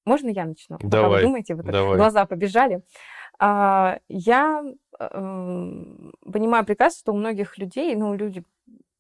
[0.06, 0.78] Можно я начну?
[0.82, 1.98] Давай, Пока вы думаете, вот давай.
[1.98, 2.82] глаза побежали.
[3.40, 4.64] А, я
[5.00, 8.44] э, понимаю прекрасно, что у многих людей, ну, люди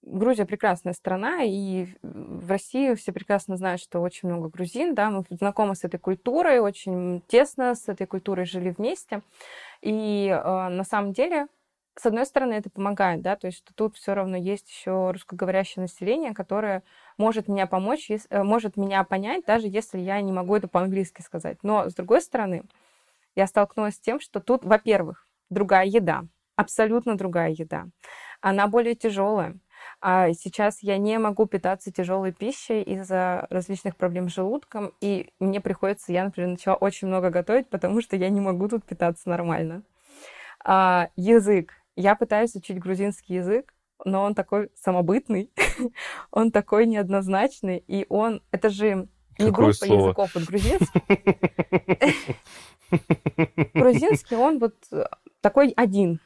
[0.04, 5.24] Грузия прекрасная страна, и в России все прекрасно знают, что очень много грузин, да, мы
[5.30, 9.22] знакомы с этой культурой, очень тесно с этой культурой жили вместе.
[9.82, 11.48] И э, на самом деле
[11.98, 15.82] с одной стороны, это помогает, да, то есть что тут все равно есть еще русскоговорящее
[15.82, 16.84] население, которое
[17.22, 21.60] может меня помочь, э, может меня понять, даже если я не могу это по-английски сказать.
[21.62, 22.64] Но, с другой стороны,
[23.36, 26.24] я столкнулась с тем, что тут, во-первых, другая еда,
[26.56, 27.86] абсолютно другая еда.
[28.42, 29.56] Она более тяжелая.
[30.02, 35.62] А сейчас я не могу питаться тяжелой пищей из-за различных проблем с желудком, и мне
[35.62, 39.84] приходится, я, например, начала очень много готовить, потому что я не могу тут питаться нормально.
[40.66, 43.74] А, язык я пытаюсь учить грузинский язык,
[44.06, 45.52] но он такой самобытный,
[46.32, 48.42] он такой неоднозначный, и он...
[48.52, 49.08] Это же
[49.40, 50.08] не Какое группа слово?
[50.08, 51.02] языков, вот грузинский.
[53.74, 55.06] Грузинский, он вот э,
[55.40, 56.20] такой один,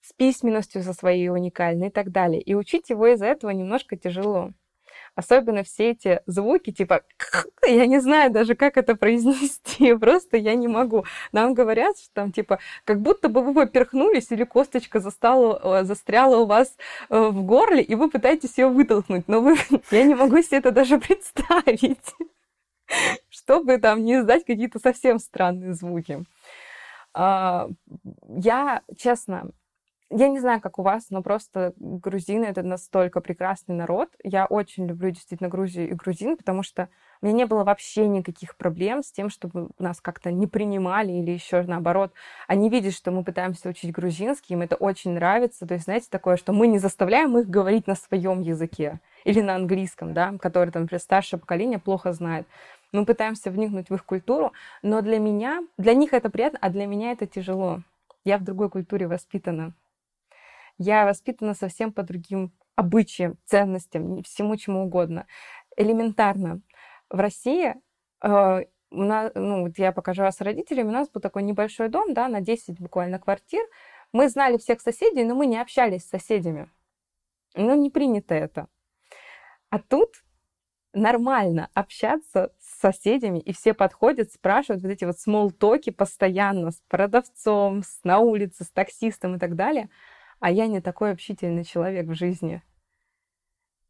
[0.00, 2.40] с письменностью со своей уникальной и так далее.
[2.40, 4.52] И учить его из-за этого немножко тяжело.
[5.16, 7.02] Особенно все эти звуки, типа,
[7.66, 11.06] я не знаю даже, как это произнести, просто я не могу.
[11.32, 16.36] Нам говорят, что там, типа, как будто бы вы поперхнулись или косточка застала, э, застряла
[16.36, 16.76] у вас
[17.08, 19.56] э, в горле, и вы пытаетесь ее вытолкнуть, но вы,
[19.90, 22.14] я не могу себе это даже представить,
[23.30, 26.26] чтобы там не издать какие-то совсем странные звуки.
[27.14, 27.70] А,
[28.28, 29.50] я, честно,
[30.10, 34.08] я не знаю, как у вас, но просто грузины— это настолько прекрасный народ.
[34.22, 36.88] Я очень люблю действительно Грузию и грузин, потому что
[37.20, 41.32] у меня не было вообще никаких проблем с тем, чтобы нас как-то не принимали или
[41.32, 42.12] еще наоборот.
[42.46, 45.66] Они видят, что мы пытаемся учить грузинский, им это очень нравится.
[45.66, 49.56] То есть, знаете, такое, что мы не заставляем их говорить на своем языке или на
[49.56, 52.46] английском, да, который, там, старшее поколение плохо знает.
[52.92, 56.86] Мы пытаемся вникнуть в их культуру, но для меня, для них это приятно, а для
[56.86, 57.80] меня это тяжело.
[58.24, 59.74] Я в другой культуре воспитана.
[60.78, 65.26] Я воспитана совсем по другим обычаям, ценностям, всему чему угодно.
[65.76, 66.60] Элементарно.
[67.08, 67.74] В России
[68.22, 71.88] э, у нас, ну, вот я покажу вас с родителями, у нас был такой небольшой
[71.88, 73.62] дом, да, на 10 буквально квартир.
[74.12, 76.70] Мы знали всех соседей, но мы не общались с соседями.
[77.54, 78.68] Ну, не принято это.
[79.70, 80.22] А тут
[80.92, 87.82] нормально общаться с соседями, и все подходят, спрашивают вот эти вот смолтоки постоянно с продавцом,
[87.82, 89.88] с, на улице, с таксистом и так далее–
[90.40, 92.62] а я не такой общительный человек в жизни.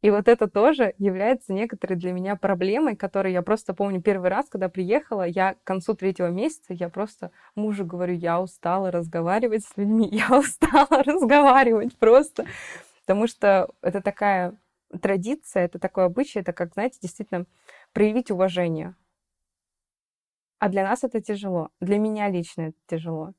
[0.01, 4.47] И вот это тоже является некоторой для меня проблемой, которую я просто помню первый раз,
[4.47, 9.75] когда приехала, я к концу третьего месяца, я просто мужу говорю, я устала разговаривать с
[9.75, 12.45] людьми, я устала разговаривать просто,
[13.01, 14.55] потому что это такая
[15.01, 17.45] традиция, это такое обычай, это как, знаете, действительно
[17.91, 18.95] проявить уважение.
[20.59, 23.33] А для нас это тяжело, для меня лично это тяжело.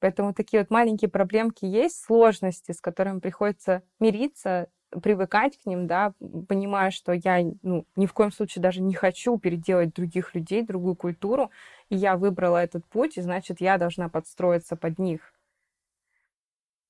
[0.00, 4.68] Поэтому такие вот маленькие проблемки есть, сложности, с которыми приходится мириться,
[5.02, 6.14] привыкать к ним, да,
[6.48, 10.96] понимая, что я ну, ни в коем случае даже не хочу переделать других людей, другую
[10.96, 11.50] культуру,
[11.90, 15.32] и я выбрала этот путь, и значит, я должна подстроиться под них.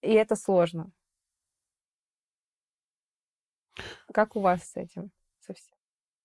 [0.02, 0.90] И это сложно.
[4.12, 5.79] Как у вас с этим совсем?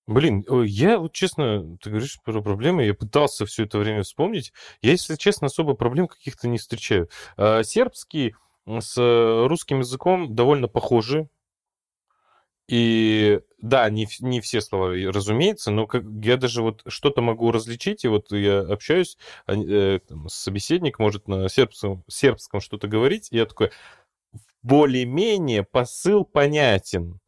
[0.07, 4.53] Блин, я вот честно, ты говоришь про проблемы, я пытался все это время вспомнить.
[4.81, 7.09] Я, если честно, особо проблем каких-то не встречаю.
[7.37, 8.35] А, сербский
[8.67, 8.95] с
[9.47, 11.27] русским языком довольно похожи.
[12.67, 18.03] И да, не, не все слова, разумеется, но как, я даже вот что-то могу различить,
[18.03, 23.45] и вот я общаюсь, э, там, собеседник может на сербском, сербском что-то говорить, и я
[23.45, 23.69] такой,
[24.63, 27.19] более-менее посыл понятен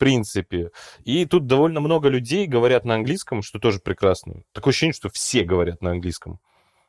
[0.00, 0.70] принципе.
[1.04, 4.42] И тут довольно много людей говорят на английском, что тоже прекрасно.
[4.52, 6.40] Такое ощущение, что все говорят на английском.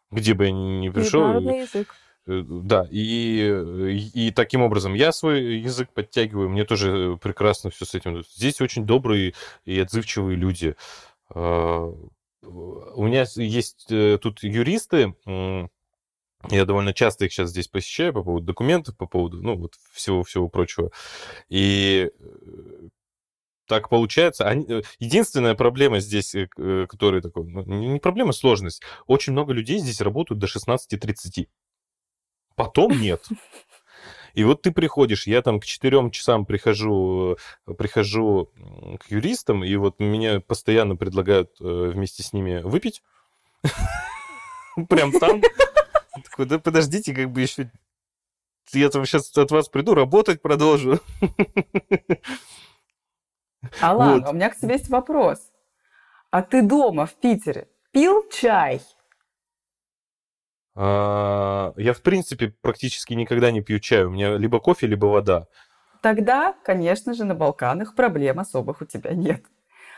[0.10, 1.40] Где бы я ни пришел.
[1.40, 1.94] язык.
[2.28, 7.96] Э, да, и, и, таким образом я свой язык подтягиваю, мне тоже прекрасно все с
[7.96, 8.24] этим.
[8.24, 9.34] Здесь очень добрые
[9.66, 10.76] и отзывчивые люди.
[11.34, 11.94] А,
[12.42, 15.16] у меня есть э, тут юристы,
[16.50, 20.50] я довольно часто их сейчас здесь посещаю по поводу документов, по поводу, ну, вот всего-всего
[20.50, 20.92] прочего.
[21.50, 22.88] И э,
[23.72, 24.46] так получается.
[24.50, 24.66] Они...
[24.68, 28.84] Э, единственная проблема здесь, э, э, которая такой, ну, не проблема, сложность.
[29.08, 31.48] Очень много людей здесь работают до 16.30.
[32.58, 33.26] Потом нет.
[34.34, 37.38] И вот ты приходишь, я там к четырем часам прихожу,
[37.78, 38.52] прихожу
[39.00, 43.02] к юристам, и вот меня постоянно предлагают вместе с ними выпить.
[44.90, 45.42] Прям там.
[46.26, 47.72] Такой, да подождите, как бы еще...
[48.74, 51.00] Я там сейчас от вас приду, работать продолжу.
[53.80, 54.30] Алан, вот.
[54.32, 55.52] у меня к тебе есть вопрос.
[56.30, 58.82] А ты дома в Питере пил чай?
[60.76, 64.06] А, я, в принципе, практически никогда не пью чай.
[64.06, 65.48] У меня либо кофе, либо вода.
[66.02, 69.44] Тогда, конечно же, на Балканах проблем особых у тебя нет.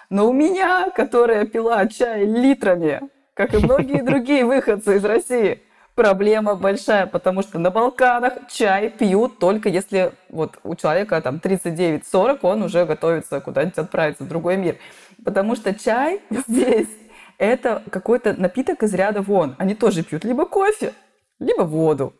[0.10, 3.02] Но у меня, которая пила чай литрами,
[3.34, 5.62] как и многие другие выходцы из России,
[5.96, 12.40] проблема большая, потому что на Балканах чай пьют только если вот у человека там 39-40,
[12.42, 14.78] он уже готовится куда-нибудь отправиться в другой мир.
[15.24, 16.90] Потому что чай здесь
[17.38, 19.56] это какой-то напиток из ряда вон.
[19.58, 20.94] Они тоже пьют либо кофе,
[21.40, 22.14] либо воду.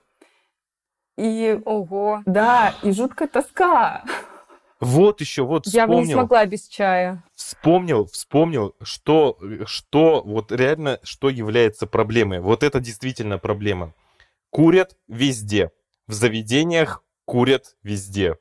[1.18, 4.04] И, ого, да, и жуткая тоска.
[4.84, 5.94] Вот еще, вот вспомнил.
[5.94, 7.24] Я бы не смогла без чая.
[7.36, 12.40] Вспомнил, вспомнил, что, что вот реально, что является проблемой.
[12.40, 13.94] Вот это действительно проблема.
[14.50, 15.72] Курят везде.
[16.08, 18.38] В заведениях курят везде.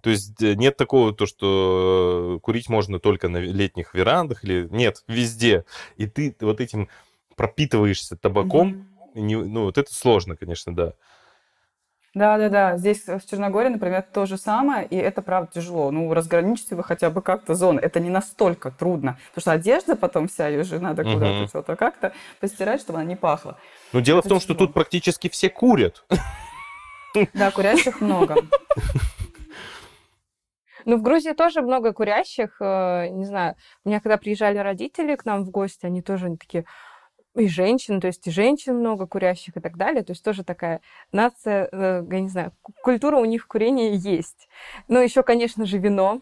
[0.00, 5.04] То есть э, нет такого, то, что курить можно только на летних верандах или нет,
[5.08, 5.64] везде.
[5.96, 6.88] И ты вот этим
[7.36, 8.88] пропитываешься табаком.
[9.14, 9.20] Mm-hmm.
[9.20, 10.94] Не, ну, вот это сложно, конечно, да.
[12.14, 12.76] Да, да, да.
[12.76, 15.90] Здесь в Черногории, например, то же самое, и это правда тяжело.
[15.90, 17.80] Ну, разграничите вы хотя бы как-то зоны.
[17.80, 19.18] Это не настолько трудно.
[19.34, 21.48] Потому что одежда потом вся, ее же надо куда-то угу.
[21.48, 23.58] что-то как-то постирать, чтобы она не пахла.
[23.92, 24.54] Но дело это в том, тяжело.
[24.54, 26.04] что тут практически все курят.
[27.32, 28.36] Да, курящих много.
[30.84, 32.56] Ну, в Грузии тоже много курящих.
[32.60, 36.64] Э, не знаю, у меня когда приезжали родители к нам в гости, они тоже такие,
[37.34, 40.04] и женщин, то есть и женщин много курящих и так далее.
[40.04, 40.80] То есть тоже такая
[41.12, 44.48] нация, э, я не знаю, культура у них курения есть.
[44.88, 46.20] Ну, еще, конечно же, вино.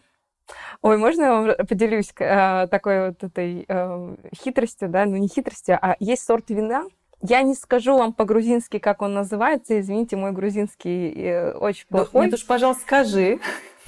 [0.81, 5.79] Ой, можно я вам поделюсь э, такой вот этой э, хитростью, да, ну не хитростью,
[5.81, 6.85] а есть сорт вина,
[7.25, 9.79] я не скажу вам по-грузински, как он называется.
[9.79, 12.25] Извините, мой грузинский э, очень плохой.
[12.25, 13.39] Нет уж, пожалуйста, скажи.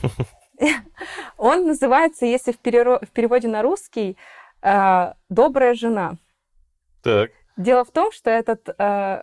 [1.37, 4.15] Он называется, если в переводе на русский,
[4.61, 6.15] э, «Добрая жена».
[7.05, 7.29] Так.
[7.55, 8.73] Дело в том, что этот э,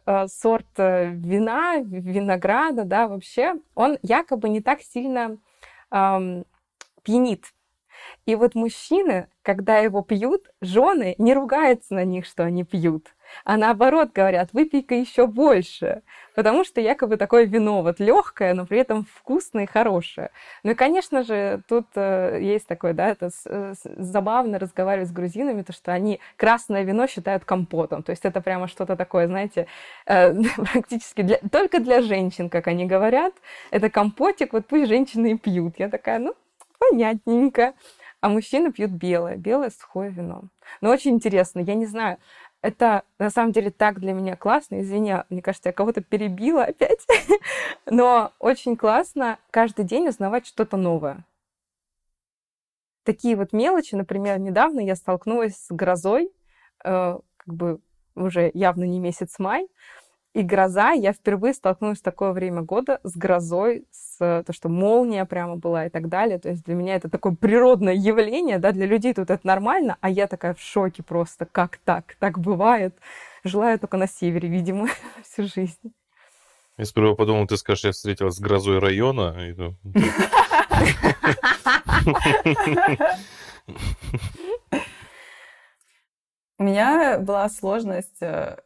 [0.07, 5.37] э, сорт э, вина, винограда, да, вообще, он якобы не так сильно
[5.91, 6.43] э,
[7.03, 7.47] пьянит.
[8.25, 13.09] И вот мужчины, когда его пьют, жены не ругаются на них, что они пьют
[13.45, 16.03] а наоборот говорят, выпей-ка еще больше,
[16.35, 20.31] потому что якобы такое вино вот легкое, но при этом вкусное и хорошее.
[20.63, 25.13] Ну и, конечно же, тут э, есть такое, да, это с, э, забавно разговаривать с
[25.13, 29.67] грузинами, то что они красное вино считают компотом, то есть это прямо что-то такое, знаете,
[30.07, 33.35] э, практически для, только для женщин, как они говорят,
[33.71, 35.75] это компотик, вот пусть женщины и пьют.
[35.79, 36.35] Я такая, ну,
[36.79, 37.75] понятненько.
[38.21, 40.45] А мужчины пьют белое, белое сухое вино.
[40.81, 42.19] Но очень интересно, я не знаю,
[42.63, 44.81] это на самом деле так для меня классно.
[44.81, 47.05] Извини, мне кажется, я кого-то перебила опять.
[47.87, 51.27] Но очень классно каждый день узнавать что-то новое.
[53.03, 56.31] Такие вот мелочи, например, недавно я столкнулась с грозой,
[56.85, 57.81] э, как бы
[58.15, 59.67] уже явно не месяц май,
[60.35, 65.27] и гроза, я впервые столкнулась в такое время года с грозой, с то, что молния
[65.27, 66.39] прямо была и так далее.
[66.39, 70.09] То есть для меня это такое природное явление, да, для людей тут это нормально, а
[70.09, 72.17] я такая в шоке просто, как так?
[72.19, 72.95] Так бывает.
[73.45, 74.89] Желаю только на севере, видимо,
[75.23, 75.93] всю жизнь.
[76.79, 79.37] Я сперва подумал, ты скажешь, я встретилась с грозой района.
[86.59, 88.57] У меня была сложность э,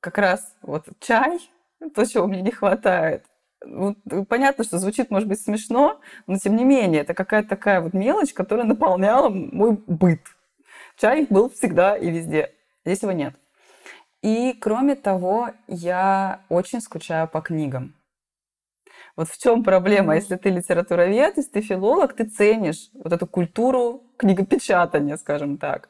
[0.00, 1.38] как раз вот чай,
[1.94, 3.24] то, чего мне не хватает.
[3.64, 7.80] Вот, э, понятно, что звучит, может быть, смешно, но тем не менее, это какая-то такая
[7.80, 10.20] вот мелочь, которая наполняла мой быт.
[10.96, 12.52] Чай был всегда и везде.
[12.84, 13.34] Здесь его нет.
[14.22, 17.94] И кроме того, я очень скучаю по книгам.
[19.16, 24.04] Вот в чем проблема, если ты литературовед, если ты филолог, ты ценишь вот эту культуру
[24.16, 25.88] книгопечатания, скажем так.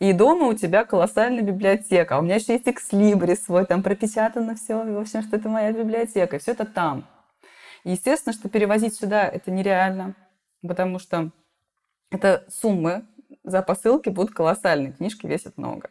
[0.00, 2.16] И дома у тебя колоссальная библиотека.
[2.16, 5.72] А у меня еще есть экслибри свой, там пропечатано все, в общем, что это моя
[5.72, 6.36] библиотека.
[6.36, 7.06] И все это там.
[7.84, 10.14] Естественно, что перевозить сюда это нереально,
[10.66, 11.30] потому что
[12.10, 13.04] это суммы
[13.44, 15.90] за посылки будут колоссальные, книжки весят много.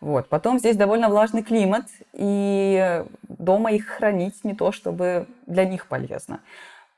[0.00, 0.28] Вот.
[0.28, 6.40] Потом здесь довольно влажный климат, и дома их хранить не то, чтобы для них полезно.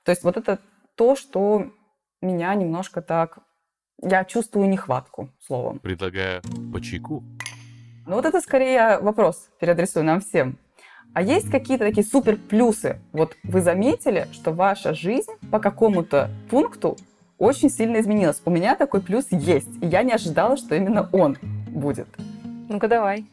[0.03, 0.59] То есть вот это
[0.96, 1.70] то, что
[2.20, 3.38] меня немножко так
[4.02, 5.78] я чувствую нехватку, словом.
[5.78, 7.22] Предлагаю по чайку.
[8.06, 10.59] Ну вот это скорее вопрос, переадресую нам всем.
[11.12, 13.00] А есть какие-то такие супер плюсы?
[13.12, 16.96] Вот вы заметили, что ваша жизнь по какому-то пункту
[17.38, 18.40] очень сильно изменилась.
[18.44, 21.37] У меня такой плюс есть, и я не ожидала, что именно он
[21.68, 22.09] будет.
[22.68, 23.26] Ну-ка давай.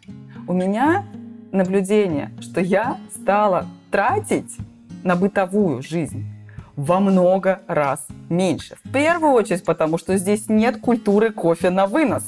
[0.47, 1.05] У меня
[1.51, 4.57] наблюдение, что я стала тратить
[5.03, 6.32] на бытовую жизнь
[6.75, 8.77] во много раз меньше.
[8.83, 12.23] В первую очередь, потому что здесь нет культуры кофе на вынос.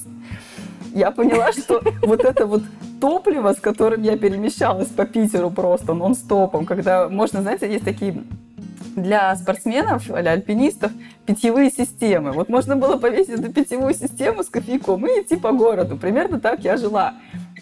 [0.94, 2.64] Я поняла, что вот это вот
[3.02, 8.24] топливо, с которым я перемещалась по Питеру просто нон-стопом, когда можно, знаете, есть такие
[8.96, 10.92] для спортсменов или альпинистов
[11.26, 12.32] питьевые системы.
[12.32, 15.98] Вот можно было повесить эту питьевую систему с кофейком и идти по городу.
[15.98, 17.16] Примерно так я жила.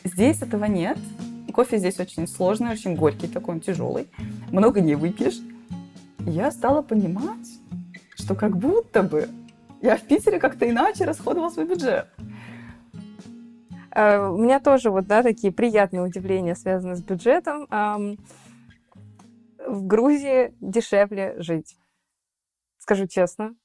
[0.03, 0.97] Здесь этого нет.
[1.51, 4.07] Кофе здесь очень сложный, очень горький, такой он тяжелый.
[4.51, 5.39] Много не выпьешь
[6.25, 7.47] я стала понимать,
[8.15, 9.29] что как будто бы
[9.81, 12.07] я в Питере как-то иначе расходовала свой бюджет.
[13.91, 17.67] Э, у меня тоже вот, да, такие приятные удивления связаны с бюджетом.
[19.65, 21.77] В Грузии дешевле жить.
[22.79, 23.55] Скажу честно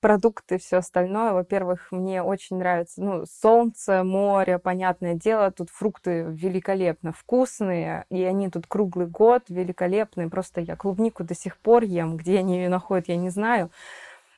[0.00, 1.32] продукты, все остальное.
[1.32, 8.50] Во-первых, мне очень нравится, ну, солнце, море, понятное дело, тут фрукты великолепно вкусные, и они
[8.50, 10.28] тут круглый год великолепные.
[10.28, 13.70] Просто я клубнику до сих пор ем, где они ее находят, я не знаю.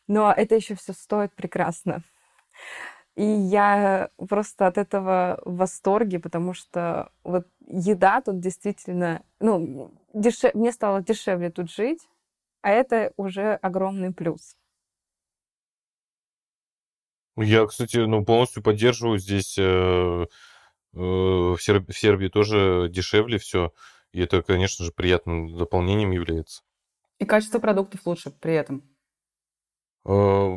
[0.08, 2.02] Но это еще все стоит прекрасно.
[3.14, 10.54] И я просто от этого в восторге, потому что вот еда тут действительно, ну, дешев...
[10.54, 12.08] мне стало дешевле тут жить,
[12.62, 14.56] а это уже огромный плюс.
[17.36, 20.26] Я, кстати, ну, полностью поддерживаю здесь э, э,
[20.94, 21.90] в, Серб...
[21.90, 23.72] в Сербии тоже дешевле все.
[24.12, 26.62] И это, конечно же, приятным дополнением является.
[27.18, 28.82] И качество продуктов лучше при этом.
[30.04, 30.56] Э,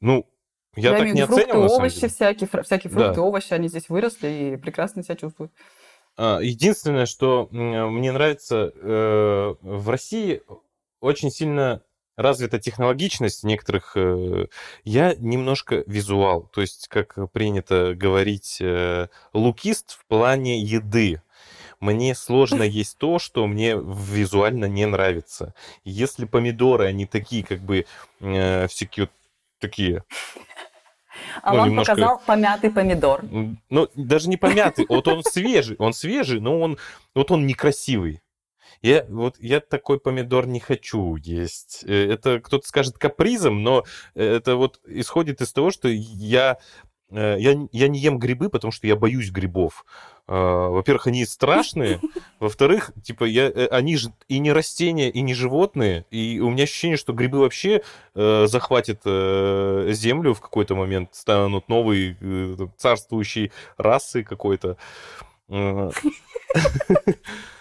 [0.00, 0.30] ну,
[0.76, 1.72] я, так не фрукты, оценивал.
[1.72, 3.22] овощи всякие, всякие фрукты, да.
[3.22, 5.52] овощи, они здесь выросли и прекрасно себя чувствуют.
[6.16, 10.42] А, единственное, что мне нравится, э, в России
[11.00, 11.82] очень сильно
[12.16, 13.92] развита технологичность некоторых.
[13.96, 14.46] Э,
[14.84, 21.20] я немножко визуал, то есть, как принято говорить, э, лукист в плане еды.
[21.80, 25.54] Мне сложно есть то, что мне визуально не нравится.
[25.84, 27.86] Если помидоры, они такие, как бы,
[28.20, 29.12] э, всякие вот
[29.60, 30.04] такие
[31.42, 31.92] а ну, он немножко...
[31.92, 33.24] показал помятый помидор.
[33.70, 36.78] Ну, даже не помятый, вот он свежий, он свежий, но он,
[37.14, 38.20] вот он некрасивый.
[38.84, 41.84] Я, вот, я такой помидор не хочу есть.
[41.86, 46.58] Э, это кто-то скажет капризом, но это вот исходит из того, что я
[47.10, 49.86] э, я, я не ем грибы, потому что я боюсь грибов.
[50.26, 51.98] А, во-первых, они страшные.
[52.40, 56.04] Во-вторых, типа, я, э, они же и не растения, и не животные.
[56.10, 57.82] И у меня ощущение, что грибы вообще
[58.14, 64.76] э, захватят э, землю в какой-то момент, станут новой э, царствующей расой какой-то.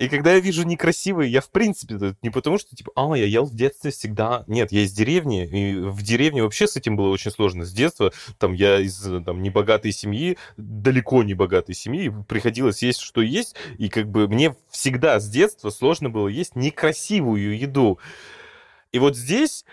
[0.00, 3.44] И когда я вижу некрасивые, я в принципе, не потому что, типа, а, я ел
[3.44, 4.44] в детстве всегда.
[4.46, 7.66] Нет, я из деревни, и в деревне вообще с этим было очень сложно.
[7.66, 13.20] С детства, там, я из там, небогатой семьи, далеко не богатой семьи, приходилось есть, что
[13.20, 17.98] есть, и как бы мне всегда с детства сложно было есть некрасивую еду.
[18.92, 19.66] И вот здесь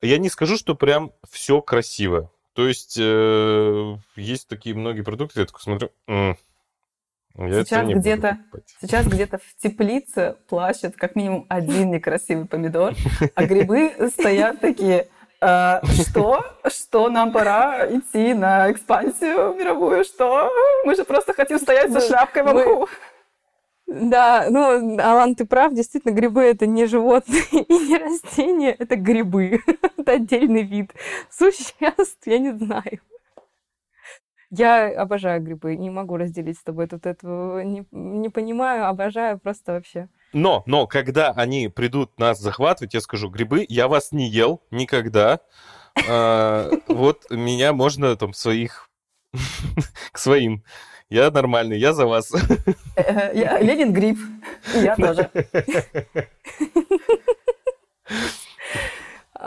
[0.00, 2.30] я не скажу, что прям все красиво.
[2.54, 5.90] То есть э, есть такие многие продукты, я такой смотрю,
[7.36, 8.38] я сейчас где-то,
[8.80, 12.94] сейчас где-то в теплице плачет как минимум один некрасивый помидор,
[13.34, 15.08] а грибы стоят такие.
[15.40, 16.42] «А, что?
[16.66, 20.04] Что нам пора идти на экспансию мировую?
[20.04, 20.50] Что?
[20.86, 22.88] Мы же просто хотим стоять со шляпкой в мху.
[23.86, 29.60] Да, ну, Алан, ты прав, действительно, грибы это не животные и не растения, это грибы.
[29.98, 30.92] это отдельный вид
[31.30, 33.00] существ, я не знаю.
[34.56, 39.72] Я обожаю грибы, не могу разделить с тобой тут этого, не, не понимаю, обожаю просто
[39.72, 40.08] вообще.
[40.32, 45.40] Но, но, когда они придут нас захватывать, я скажу, грибы, я вас не ел никогда.
[46.08, 48.88] А, вот меня можно там своих
[50.12, 50.62] к своим.
[51.10, 52.32] Я нормальный, я за вас.
[52.96, 54.18] Э, я Ленин гриб,
[54.74, 55.30] я тоже.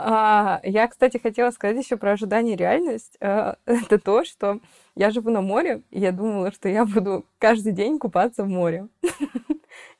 [0.00, 3.16] А, я, кстати, хотела сказать еще про ожидание реальность.
[3.20, 4.60] А, это то, что
[4.94, 8.88] я живу на море, и я думала, что я буду каждый день купаться в море.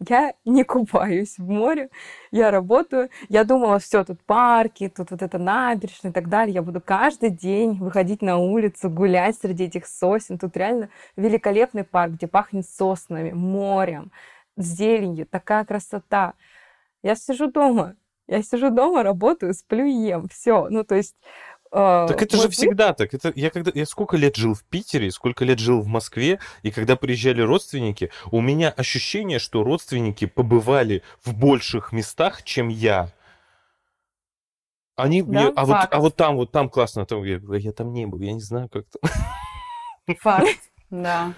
[0.09, 1.91] Я не купаюсь в море,
[2.31, 3.11] я работаю.
[3.29, 6.55] Я думала, все, тут парки, тут вот это набережная и так далее.
[6.55, 10.39] Я буду каждый день выходить на улицу, гулять среди этих сосен.
[10.39, 14.13] Тут реально великолепный парк, где пахнет соснами, морем,
[14.57, 16.35] зеленью, такая красота.
[17.03, 17.97] Я сижу дома,
[18.29, 20.29] я сижу дома, работаю, сплю ем.
[20.29, 20.69] Все.
[20.69, 21.17] Ну, то есть
[21.71, 23.13] а, так это же всегда так.
[23.13, 26.71] Это я когда я сколько лет жил в Питере, сколько лет жил в Москве, и
[26.71, 33.13] когда приезжали родственники, у меня ощущение, что родственники побывали в больших местах, чем я.
[34.97, 38.07] Они, да, а, вот, а вот там, вот там классно, там, я, я там не
[38.07, 40.17] был, я не знаю, как там.
[40.17, 40.59] Факт,
[40.91, 41.35] да.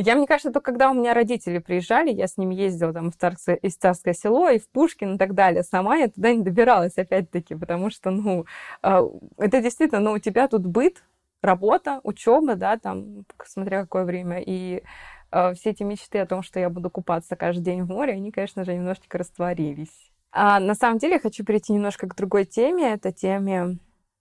[0.00, 3.16] Я, мне кажется, только когда у меня родители приезжали, я с ними ездила там в
[3.16, 5.64] Царское, из Царское село и в Пушкин и так далее.
[5.64, 8.46] Сама я туда не добиралась, опять-таки, потому что, ну,
[8.80, 9.02] а,
[9.38, 11.02] это действительно, ну, у тебя тут быт,
[11.42, 14.84] работа, учеба, да, там, смотря какое время, и
[15.32, 18.30] э, все эти мечты о том, что я буду купаться каждый день в море, они,
[18.30, 20.12] конечно же, немножечко растворились.
[20.30, 23.78] А на самом деле я хочу перейти немножко к другой теме, это теме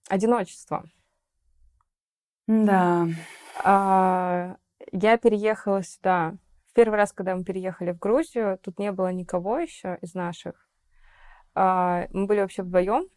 [0.09, 0.85] одиночества.
[2.47, 3.07] Да.
[3.63, 4.55] А,
[4.91, 6.35] я переехала сюда.
[6.73, 10.67] Первый раз, когда мы переехали в Грузию, тут не было никого еще из наших.
[11.55, 13.07] А, мы были вообще вдвоем.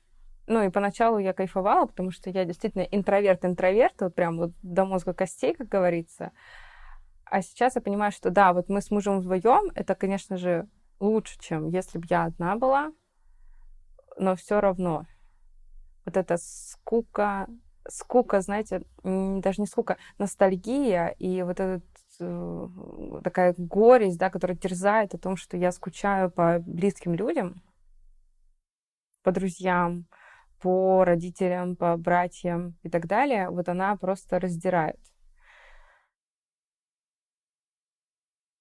[0.46, 5.14] Ну и поначалу я кайфовала, потому что я действительно интроверт-интроверт, вот прям вот до мозга
[5.14, 6.32] костей, как говорится.
[7.24, 10.66] А сейчас я понимаю, что да, вот мы с мужем вдвоем, это, конечно же,
[10.98, 12.92] лучше, чем если бы я одна была,
[14.16, 15.06] но все равно
[16.04, 17.46] вот эта скука,
[17.91, 21.84] скука, знаете, даже не скука, ностальгия и вот этот
[22.20, 22.68] э,
[23.24, 27.62] такая горесть, да, которая терзает о том, что я скучаю по близким людям,
[29.22, 30.07] по друзьям,
[30.61, 35.01] по родителям, по братьям и так далее, вот она просто раздирает.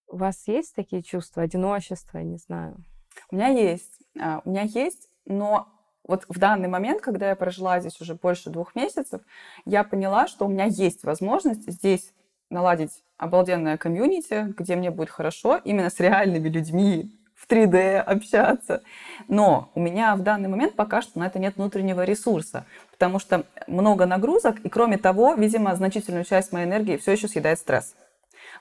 [0.08, 2.84] У вас есть такие чувства, одиночества, я не знаю?
[3.30, 4.00] У меня есть.
[4.20, 5.68] А, у меня есть, но
[6.08, 9.22] вот в данный момент, когда я прожила здесь уже больше двух месяцев,
[9.66, 12.14] я поняла, что у меня есть возможность здесь
[12.50, 18.84] наладить обалденное комьюнити, где мне будет хорошо, именно с реальными людьми, в 3D общаться.
[19.28, 23.46] Но у меня в данный момент пока что на это нет внутреннего ресурса, потому что
[23.68, 27.96] много нагрузок, и кроме того, видимо, значительную часть моей энергии все еще съедает стресс.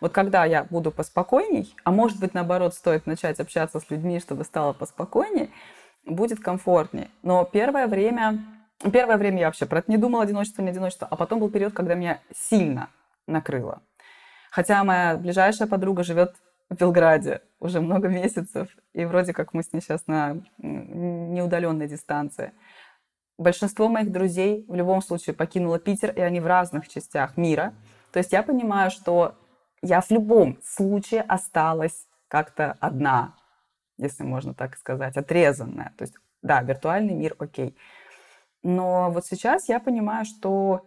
[0.00, 4.44] Вот когда я буду поспокойней, а может быть, наоборот, стоит начать общаться с людьми, чтобы
[4.44, 5.50] стало поспокойнее,
[6.04, 7.08] будет комфортнее.
[7.22, 8.44] Но первое время,
[8.92, 11.74] первое время я вообще про это не думала, одиночество, не одиночество, а потом был период,
[11.74, 12.88] когда меня сильно
[13.26, 13.82] накрыло.
[14.50, 16.36] Хотя моя ближайшая подруга живет
[16.70, 22.52] в Белграде уже много месяцев, и вроде как мы с ней сейчас на неудаленной дистанции.
[23.38, 27.72] Большинство моих друзей в любом случае покинуло Питер, и они в разных частях мира.
[28.12, 29.36] То есть я понимаю, что
[29.80, 33.34] я в любом случае осталась как-то одна
[33.98, 35.92] если можно так сказать, отрезанная.
[35.98, 37.76] То есть, да, виртуальный мир, окей.
[38.62, 40.86] Но вот сейчас я понимаю, что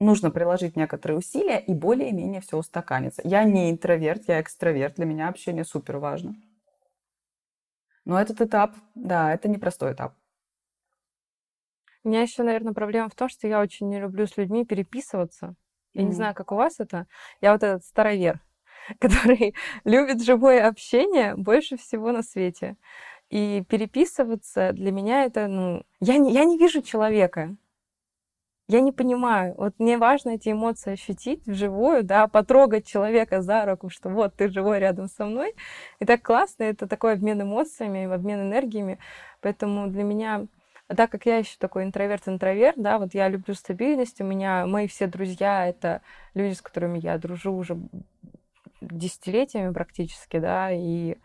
[0.00, 3.22] нужно приложить некоторые усилия, и более-менее все устаканится.
[3.24, 4.96] Я не интроверт, я экстраверт.
[4.96, 6.34] Для меня общение супер важно.
[8.04, 10.14] Но этот этап, да, это непростой этап.
[12.02, 15.54] У меня еще, наверное, проблема в том, что я очень не люблю с людьми переписываться.
[15.94, 16.06] Я mm-hmm.
[16.06, 17.06] не знаю, как у вас это.
[17.40, 18.40] Я вот этот старовер.
[19.00, 19.54] который
[19.84, 22.76] любит живое общение больше всего на свете.
[23.30, 27.56] И переписываться для меня это, ну, я не, я не вижу человека.
[28.66, 29.54] Я не понимаю.
[29.58, 34.48] Вот мне важно эти эмоции ощутить вживую, да, потрогать человека за руку, что вот ты
[34.48, 35.54] живой рядом со мной.
[36.00, 38.98] И так классно, это такой обмен эмоциями, обмен энергиями.
[39.40, 40.46] Поэтому для меня
[40.88, 45.06] так как я еще такой интроверт-интроверт, да, вот я люблю стабильность, у меня мои все
[45.06, 46.02] друзья— это
[46.34, 47.78] люди, с которыми я дружу уже
[48.90, 51.16] десятилетиями практически, да, и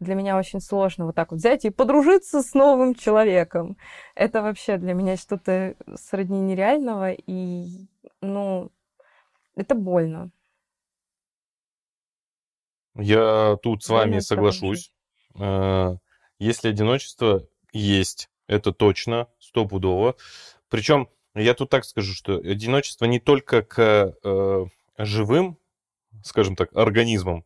[0.00, 3.76] для меня очень сложно вот так вот взять и подружиться с новым человеком.
[4.14, 7.86] Это вообще для меня что-то сродни нереального, и,
[8.20, 8.70] ну,
[9.56, 10.30] это больно.
[12.96, 14.92] Я тут с вами соглашусь.
[15.38, 15.96] Э,
[16.38, 20.16] если одиночество есть, это точно, стопудово.
[20.68, 24.64] Причем я тут так скажу, что одиночество не только к э,
[24.98, 25.58] живым,
[26.22, 27.44] скажем так, организмам,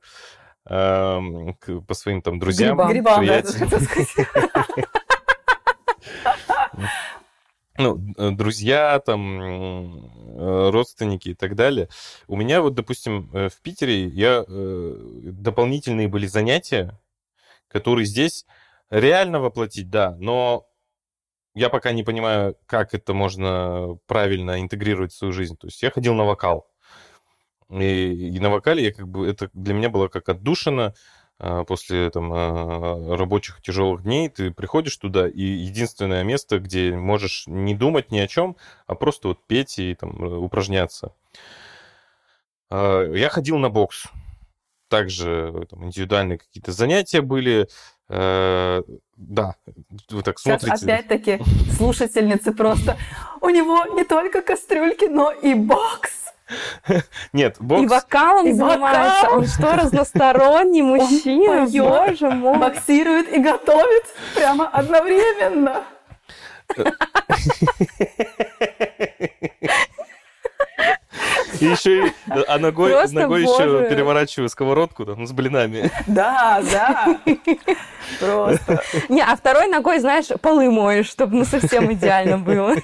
[0.68, 1.20] э,
[1.58, 3.70] к, по своим там друзьям, Грибам, приятелям.
[7.78, 11.88] ну, э, друзья, там, э, родственники и так далее.
[12.28, 16.98] У меня вот, допустим, э, в Питере я дополнительные были занятия,
[17.68, 18.46] которые здесь
[18.90, 20.66] реально воплотить, да, но
[21.54, 25.56] я пока не понимаю, как это можно правильно интегрировать в свою жизнь.
[25.56, 26.68] То есть я ходил на вокал.
[27.80, 30.94] И, и на вокале я как бы это для меня было как отдушина
[31.38, 34.28] а, после там а, рабочих тяжелых дней.
[34.28, 38.56] Ты приходишь туда, и единственное место, где можешь не думать ни о чем,
[38.86, 41.12] а просто вот петь и там упражняться.
[42.70, 44.04] А, я ходил на бокс.
[44.88, 47.68] Также там, индивидуальные какие-то занятия были.
[48.08, 48.82] Э,
[49.16, 49.56] да,
[50.10, 50.84] вы так Сейчас смотрите.
[50.84, 51.40] опять-таки
[51.72, 52.96] слушательницы просто.
[53.40, 56.33] У него не только кастрюльки, но и бокс.
[57.32, 57.82] Нет, бокс...
[57.82, 59.22] И вокалом И занимается.
[59.22, 59.38] вокал.
[59.38, 61.66] Он что, разносторонний мужчина?
[61.66, 62.58] поёт, Боже мой.
[62.58, 65.84] Боксирует и готовит прямо одновременно.
[71.60, 72.12] И еще и,
[72.48, 73.86] а ногой, Просто ногой еще боже.
[73.88, 75.90] переворачиваю сковородку там, с блинами.
[76.06, 77.18] Да, да.
[78.18, 78.82] Просто.
[79.08, 82.74] Не, а второй ногой, знаешь, полы моешь, чтобы ну совсем идеально было.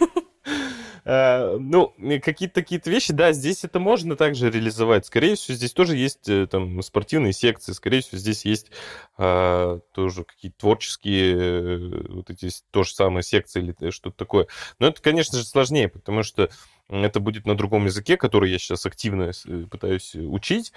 [1.05, 5.07] Э, Ну, какие-то такие вещи, да, здесь это можно также реализовать.
[5.07, 8.71] Скорее всего, здесь тоже есть э, там спортивные секции, скорее всего, здесь есть
[9.17, 14.47] а, тоже какие-то творческие э, вот эти то же самые секции или что-то такое.
[14.79, 16.51] Но это, конечно же, сложнее, потому что
[16.89, 20.73] это будет на другом языке, который я сейчас активно э, пытаюсь учить.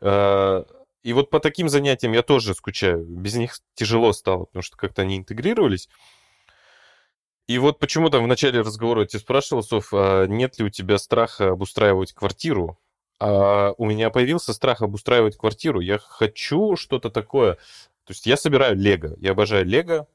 [0.00, 3.04] И вот по таким занятиям я тоже скучаю.
[3.04, 5.88] Без них тяжело стало, потому что как-то они интегрировались.
[7.52, 10.70] И вот почему там в начале разговора я тебя спрашивал, Соф, а нет ли у
[10.70, 12.78] тебя страха обустраивать квартиру?
[13.20, 15.80] А у меня появился страх обустраивать квартиру.
[15.80, 17.56] Я хочу что-то такое.
[18.04, 19.14] То есть я собираю лего.
[19.18, 20.08] Я обожаю лего.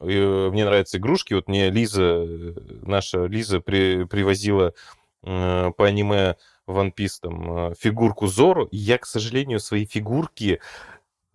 [0.00, 1.32] Э, Мне нравятся игрушки.
[1.32, 4.74] Вот мне Лиза, э, наша Лиза при- привозила
[5.22, 6.36] э, по аниме
[6.66, 8.68] One Piece там э, фигурку Зору.
[8.70, 10.60] Я, к сожалению, свои фигурки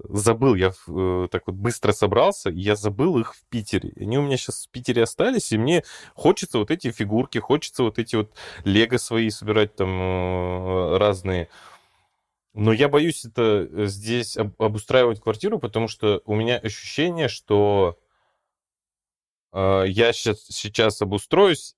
[0.03, 3.93] забыл, я э, так вот быстро собрался, я забыл их в Питере.
[3.97, 5.83] Они у меня сейчас в Питере остались, и мне
[6.15, 8.31] хочется вот эти фигурки, хочется вот эти вот
[8.63, 11.49] лего свои собирать там э, разные.
[12.53, 17.99] Но я боюсь это э, здесь об- обустраивать квартиру, потому что у меня ощущение, что
[19.51, 21.75] э, я сейчас, сейчас обустроюсь,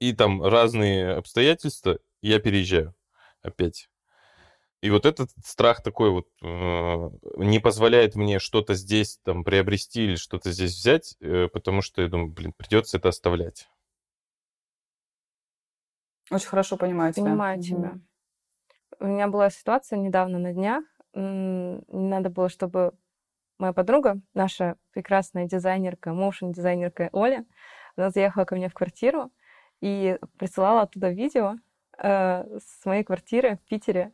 [0.00, 2.94] и там разные обстоятельства, я переезжаю
[3.42, 3.88] опять.
[4.84, 10.16] И вот этот страх такой вот э, не позволяет мне что-то здесь там приобрести или
[10.16, 13.66] что-то здесь взять, э, потому что я думаю, блин, придется это оставлять.
[16.30, 17.24] Очень хорошо понимаю тебя.
[17.24, 17.98] Понимаю тебя.
[19.00, 20.84] У меня была ситуация недавно на днях.
[21.14, 22.92] М, Надо было, чтобы
[23.56, 27.46] моя подруга, наша прекрасная дизайнерка, моушен-дизайнерка Оля,
[27.96, 29.32] она заехала ко мне в квартиру
[29.80, 31.54] и присылала оттуда видео
[31.96, 34.12] э, с моей квартиры в Питере.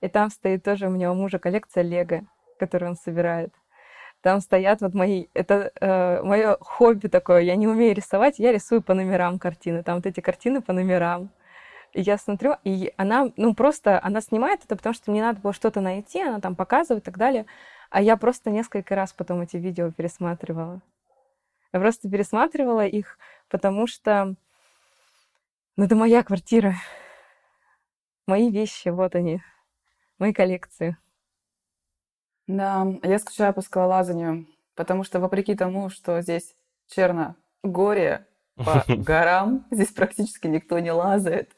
[0.00, 2.22] И там стоит тоже у меня у мужа коллекция Лего,
[2.58, 3.52] которую он собирает.
[4.20, 5.26] Там стоят вот мои...
[5.34, 5.72] Это
[6.24, 7.40] мое хобби такое.
[7.42, 9.82] Я не умею рисовать, я рисую по номерам картины.
[9.82, 11.30] Там вот эти картины по номерам.
[11.92, 15.54] И я смотрю, и она, ну, просто, она снимает это, потому что мне надо было
[15.54, 17.46] что-то найти, она там показывает и так далее.
[17.90, 20.82] А я просто несколько раз потом эти видео пересматривала.
[21.72, 23.18] Я просто пересматривала их,
[23.48, 24.34] потому что,
[25.76, 26.74] ну, это моя квартира.
[28.26, 29.42] Мои вещи, вот они,
[30.18, 30.96] мои коллекции.
[32.46, 36.54] Да, я скучаю по скалолазанию, потому что вопреки тому, что здесь
[36.88, 41.50] черно горе по горам, здесь практически никто не лазает.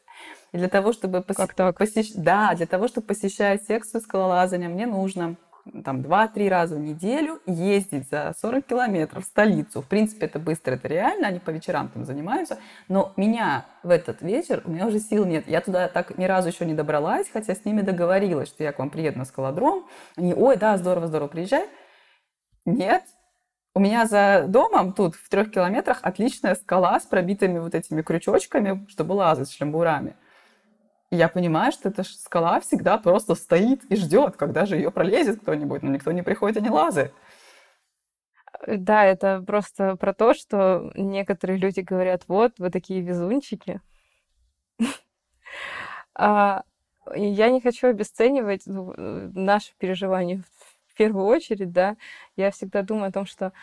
[0.51, 1.37] И для того, чтобы поси...
[1.37, 1.79] Как так?
[1.79, 5.37] посещ- Да, для того, чтобы посещать секцию скалолазания, мне нужно
[5.83, 9.81] там 2-3 раза в неделю ездить за 40 километров в столицу.
[9.81, 12.57] В принципе, это быстро, это реально, они по вечерам там занимаются.
[12.87, 15.47] Но меня в этот вечер, у меня уже сил нет.
[15.47, 18.79] Я туда так ни разу еще не добралась, хотя с ними договорилась, что я к
[18.79, 19.87] вам приеду на скалодром.
[20.15, 21.67] Они, ой, да, здорово, здорово, приезжай.
[22.65, 23.03] Нет,
[23.73, 28.85] у меня за домом тут в трех километрах отличная скала с пробитыми вот этими крючочками,
[28.89, 30.15] чтобы лазать шлембурами.
[31.11, 35.83] Я понимаю, что эта скала всегда просто стоит и ждет, когда же ее пролезет кто-нибудь,
[35.83, 37.13] но никто не приходит и не лазает.
[38.65, 43.81] Да, это просто про то, что некоторые люди говорят, вот, вы такие везунчики.
[46.13, 46.63] А,
[47.15, 50.43] я не хочу обесценивать ну, наши переживания
[50.87, 51.95] в первую очередь, да.
[52.35, 53.53] Я всегда думаю о том, что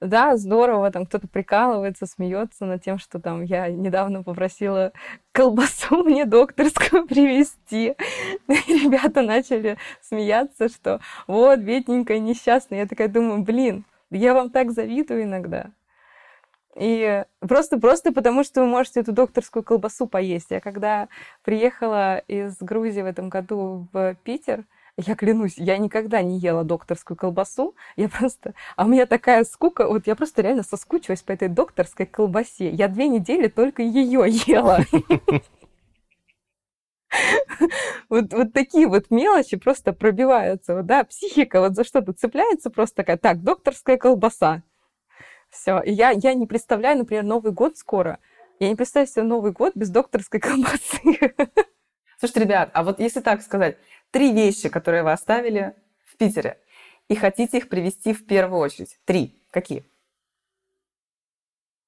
[0.00, 4.92] да, здорово, там кто-то прикалывается, смеется над тем, что там я недавно попросила
[5.32, 7.94] колбасу мне докторскую привезти.
[8.48, 12.80] Ребята начали смеяться, что вот, бедненькая, несчастная.
[12.80, 15.70] Я такая думаю, блин, я вам так завидую иногда.
[16.76, 20.50] И просто, просто потому, что вы можете эту докторскую колбасу поесть.
[20.50, 21.08] Я когда
[21.42, 24.64] приехала из Грузии в этом году в Питер,
[24.96, 27.74] я клянусь, я никогда не ела докторскую колбасу.
[27.96, 28.54] Я просто...
[28.76, 32.70] А у меня такая скука, вот я просто реально соскучилась по этой докторской колбасе.
[32.70, 34.80] Я две недели только ее ела.
[38.08, 40.76] Вот, вот такие вот мелочи просто пробиваются.
[40.76, 44.62] Вот, да, психика вот за что-то цепляется просто такая, так, докторская колбаса.
[45.48, 45.80] Все.
[45.80, 48.18] И я, я не представляю, например, Новый год скоро.
[48.58, 51.00] Я не представляю себе Новый год без докторской колбасы.
[52.18, 53.78] Слушайте, ребят, а вот если так сказать,
[54.10, 55.74] три вещи, которые вы оставили
[56.06, 56.58] в Питере,
[57.08, 58.98] и хотите их привести в первую очередь.
[59.04, 59.36] Три.
[59.50, 59.84] Какие?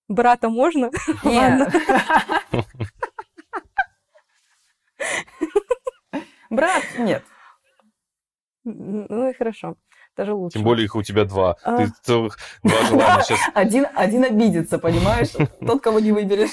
[0.09, 0.91] Брата можно?
[1.23, 1.73] Ладно.
[6.51, 7.25] Брат нет.
[8.65, 9.77] Ну и хорошо.
[10.17, 10.59] Даже лучше.
[10.59, 11.57] Тем более их у тебя два.
[11.63, 11.79] А.
[11.79, 13.41] Ты целых два желания сейчас.
[13.55, 15.31] Один, один обидится, понимаешь?
[15.67, 16.51] Тот, кого не выберешь.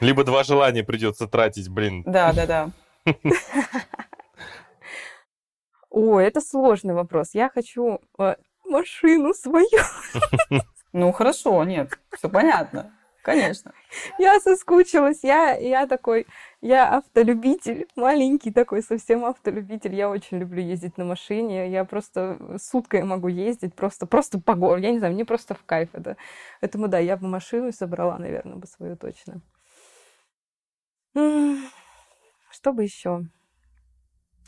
[0.00, 2.02] Либо два желания придется тратить, блин.
[2.06, 2.70] Да, да, да.
[5.92, 7.34] О, это сложный вопрос.
[7.34, 9.68] Я хочу э, машину свою.
[10.94, 12.92] Ну, хорошо, нет, все понятно.
[13.22, 13.72] Конечно.
[14.18, 15.24] Я соскучилась.
[15.24, 16.26] Я, я такой,
[16.60, 19.94] я автолюбитель, маленький такой совсем автолюбитель.
[19.94, 21.70] Я очень люблю ездить на машине.
[21.70, 24.84] Я просто суткой могу ездить, просто, просто по городу.
[24.84, 26.18] Я не знаю, мне просто в кайф это.
[26.60, 29.40] Поэтому да, я бы машину собрала, наверное, бы свою точно.
[31.14, 33.22] Что бы еще?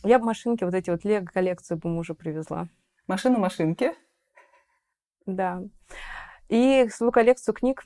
[0.05, 2.69] Я бы машинки, вот эти вот лего-коллекцию бы мужу привезла.
[3.07, 3.95] Машина-машинки.
[5.25, 5.63] Да.
[6.49, 7.85] И свою коллекцию книг.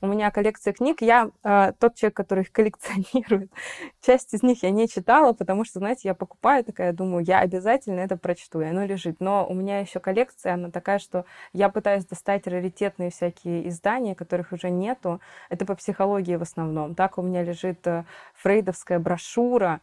[0.00, 1.00] У меня коллекция книг.
[1.00, 3.50] Я э, тот человек, который их коллекционирует.
[4.02, 8.00] Часть из них я не читала, потому что, знаете, я покупаю такая, думаю, я обязательно
[8.00, 9.20] это прочту, и оно лежит.
[9.20, 14.52] Но у меня еще коллекция, она такая, что я пытаюсь достать раритетные всякие издания, которых
[14.52, 15.20] уже нету.
[15.48, 16.94] Это по психологии в основном.
[16.94, 19.80] Так у меня лежит э, фрейдовская брошюра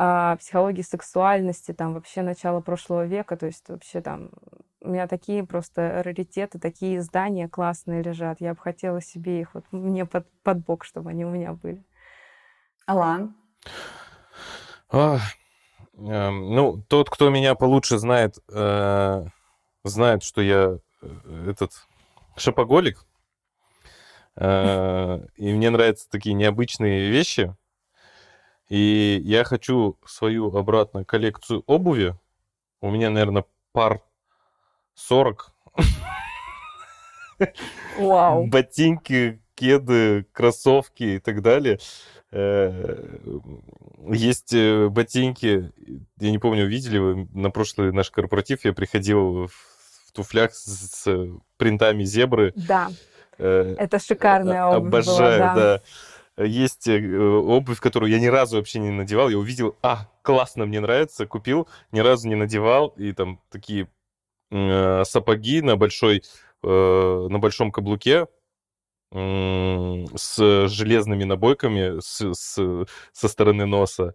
[0.00, 4.30] о психологии сексуальности, там вообще начало прошлого века, то есть вообще там
[4.80, 8.40] у меня такие просто раритеты, такие издания классные лежат.
[8.40, 11.84] Я бы хотела себе их вот мне под, под бок, чтобы они у меня были.
[12.86, 13.34] Алан.
[14.88, 15.18] А,
[15.96, 19.24] эм, ну, тот, кто меня получше знает, э,
[19.82, 21.72] знает, что я э, этот
[22.36, 23.04] шопоголик.
[24.36, 27.52] Э, и мне нравятся такие необычные вещи.
[28.68, 32.14] И я хочу свою обратно коллекцию обуви.
[32.80, 34.00] У меня, наверное, пар
[34.94, 35.52] 40.
[37.98, 38.46] Вау.
[38.46, 41.78] Ботинки, кеды, кроссовки и так далее.
[42.30, 43.16] Э,
[44.10, 45.72] Есть э, ботинки,
[46.18, 51.06] я не помню, видели вы на прошлый наш корпоратив, я приходил в туфлях с,
[51.56, 52.52] принтами зебры.
[52.56, 52.90] Да,
[53.40, 55.54] Э, это шикарная а- обувь была, Обожаю, да.
[55.54, 55.82] да.
[56.38, 59.28] Есть э, обувь, которую я ни разу вообще не надевал.
[59.28, 62.88] Я увидел, а, классно, мне нравится, купил, ни разу не надевал.
[62.96, 63.88] И там такие
[64.50, 66.22] э, сапоги на большой,
[66.64, 68.28] э, на большом каблуке
[69.12, 74.14] м, с железными набойками с, с- со стороны носа.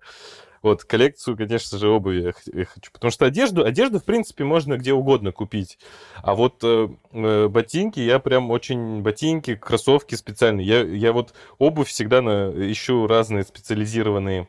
[0.63, 2.91] Вот, коллекцию, конечно же, обуви я хочу.
[2.93, 5.77] Потому что одежду, одежду, в принципе, можно где угодно купить.
[6.15, 9.01] А вот э, э, ботинки, я прям очень...
[9.01, 10.65] Ботинки, кроссовки специальные.
[10.65, 14.47] Я, я вот обувь всегда на, ищу разные специализированные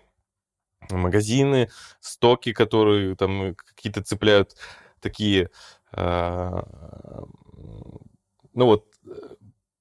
[0.89, 4.55] магазины, стоки, которые там какие-то цепляют
[5.01, 5.51] такие...
[5.91, 6.65] а,
[8.53, 9.11] ну вот, э,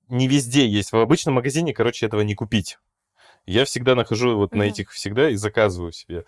[0.10, 0.94] не везде есть.
[0.94, 2.80] В обычном магазине, короче, этого не купить.
[3.46, 4.68] Я всегда нахожу вот на Мгм.
[4.72, 6.26] этих всегда и заказываю себе.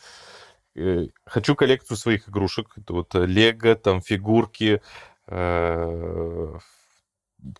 [0.76, 2.74] Э, Хочу коллекцию своих игрушек.
[2.78, 4.82] Это вот э, Лего, там фигурки.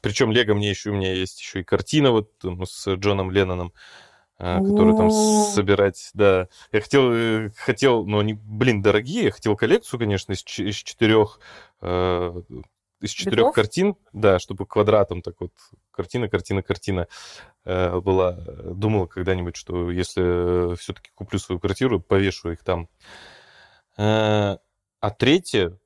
[0.02, 2.32] Причем Лего мне еще, у меня есть еще и картина вот
[2.66, 3.72] с Джоном Ленноном,
[4.40, 6.48] э, которую там собирать, да.
[6.72, 9.26] Я хотел, э, хотел, но они, блин, дорогие.
[9.26, 11.40] Я хотел коллекцию, конечно, из, из четырех,
[11.82, 12.42] э,
[13.06, 13.56] из четырех Битов?
[13.56, 15.52] картин, да, чтобы квадратом так вот
[15.92, 17.08] картина, картина, картина
[17.64, 18.34] э, была.
[18.34, 22.90] Думал когда-нибудь, что если все-таки куплю свою квартиру, повешу их там.
[23.98, 24.58] Э,
[25.00, 25.78] А третье,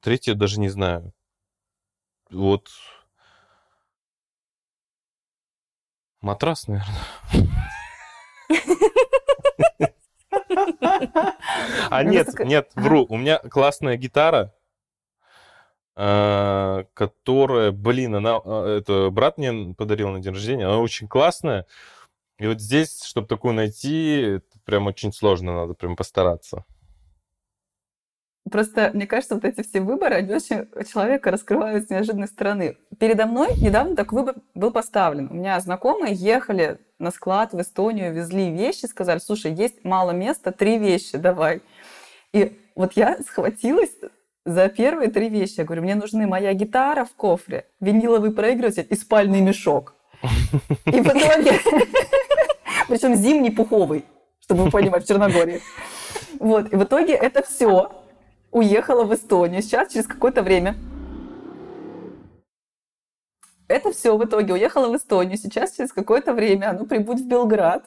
[0.00, 1.12] третье даже не знаю.
[2.30, 2.68] Вот
[6.20, 6.94] матрас, наверное.
[11.90, 13.06] А нет, нет, вру.
[13.08, 14.55] У меня классная гитара, э,
[15.96, 21.66] которая, блин, она, э, это брат мне подарил на день рождения, она очень классная.
[22.38, 26.64] И вот здесь, чтобы такую найти, прям очень сложно, надо прям постараться.
[28.50, 32.76] Просто, мне кажется, вот эти все выборы, они очень человека раскрывают с неожиданной стороны.
[33.00, 35.28] Передо мной недавно такой выбор был поставлен.
[35.30, 40.52] У меня знакомые ехали на склад в Эстонию, везли вещи, сказали, слушай, есть мало места,
[40.52, 41.62] три вещи давай.
[42.32, 43.96] И вот я схватилась
[44.46, 45.58] за первые три вещи.
[45.58, 49.94] Я говорю, мне нужны моя гитара в кофре, виниловый проигрыватель и спальный мешок.
[50.86, 51.60] И в итоге...
[52.88, 54.04] Причем зимний пуховый,
[54.40, 55.60] чтобы вы понимали, в Черногории.
[56.38, 57.90] Вот, и в итоге это все
[58.52, 59.60] уехала в Эстонию.
[59.62, 60.76] Сейчас, через какое-то время,
[63.66, 65.36] это все в итоге уехало в Эстонию.
[65.36, 67.84] Сейчас, через какое-то время, оно прибудет в Белград.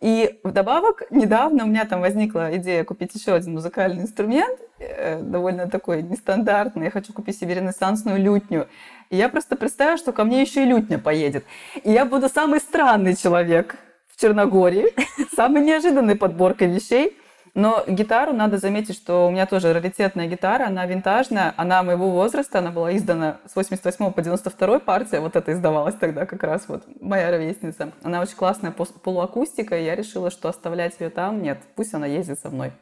[0.00, 5.68] И вдобавок, недавно у меня там возникла идея купить еще один музыкальный инструмент, э, довольно
[5.68, 6.84] такой нестандартный.
[6.84, 8.68] Я хочу купить себе ренессансную лютню.
[9.10, 11.44] И я просто представила, что ко мне еще и лютня поедет.
[11.82, 13.76] И я буду самый странный человек
[14.08, 14.94] в Черногории,
[15.30, 17.16] с самой неожиданной подборкой вещей.
[17.54, 22.60] Но гитару надо заметить, что у меня тоже раритетная гитара, она винтажная, она моего возраста,
[22.60, 26.84] она была издана с 88 по 92 партия, вот это издавалась тогда как раз вот
[27.00, 27.92] моя ровесница.
[28.02, 32.38] Она очень классная полуакустика, и я решила, что оставлять ее там нет, пусть она ездит
[32.38, 32.72] со мной.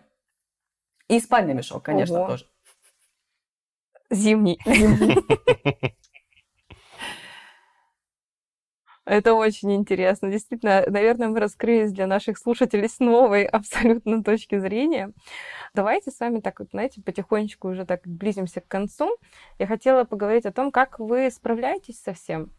[1.08, 2.28] И спальный мешок, конечно, Ого.
[2.28, 2.46] тоже.
[4.10, 4.58] Зимний.
[9.08, 10.30] Это очень интересно.
[10.30, 15.14] Действительно, наверное, мы раскрылись для наших слушателей с новой абсолютно точки зрения.
[15.72, 19.16] Давайте с вами так вот, знаете, потихонечку уже так близимся к концу.
[19.58, 22.52] Я хотела поговорить о том, как вы справляетесь со всем.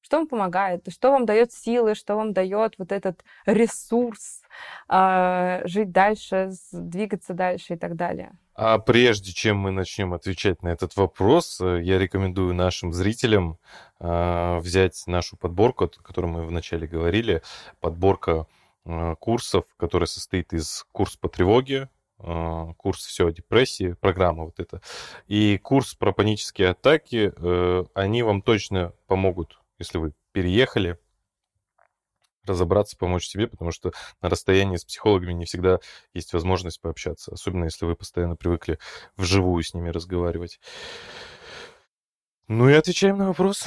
[0.00, 0.92] Что вам помогает?
[0.92, 1.94] Что вам дает силы?
[1.94, 4.42] Что вам дает вот этот ресурс
[4.88, 8.32] а, жить дальше, двигаться дальше и так далее?
[8.62, 13.58] А прежде чем мы начнем отвечать на этот вопрос, э, я рекомендую нашим зрителям
[14.00, 17.40] э, взять нашу подборку, о которой мы вначале говорили,
[17.80, 18.46] подборка
[18.84, 21.88] э, курсов, которая состоит из курс по тревоге,
[22.18, 24.82] э, курс все о депрессии, программа вот эта,
[25.26, 27.32] и курс про панические атаки.
[27.94, 30.98] Они вам точно помогут, если вы переехали,
[32.44, 35.78] разобраться, помочь себе, потому что на расстоянии с психологами не всегда
[36.14, 38.78] есть возможность пообщаться, особенно если вы постоянно привыкли
[39.16, 40.60] вживую с ними разговаривать.
[42.48, 43.64] Ну и отвечаем на вопрос.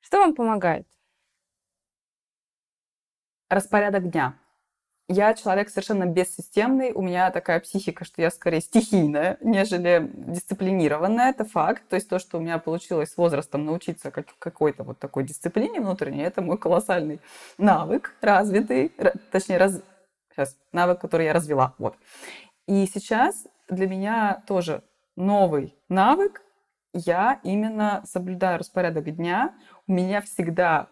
[0.00, 0.86] Что вам помогает?
[3.48, 4.38] Распорядок дня.
[5.08, 11.44] Я человек совершенно бессистемный, у меня такая психика, что я скорее стихийная, нежели дисциплинированная, это
[11.44, 11.82] факт.
[11.88, 15.80] То есть то, что у меня получилось с возрастом научиться как, какой-то вот такой дисциплине
[15.80, 17.20] внутренней, это мой колоссальный
[17.58, 19.82] навык, развитый, ра- точнее, раз,
[20.30, 21.74] сейчас, навык, который я развела.
[21.78, 21.96] Вот.
[22.66, 24.82] И сейчас для меня тоже
[25.16, 26.42] новый навык.
[26.94, 29.54] Я именно соблюдаю распорядок дня.
[29.86, 30.88] У меня всегда,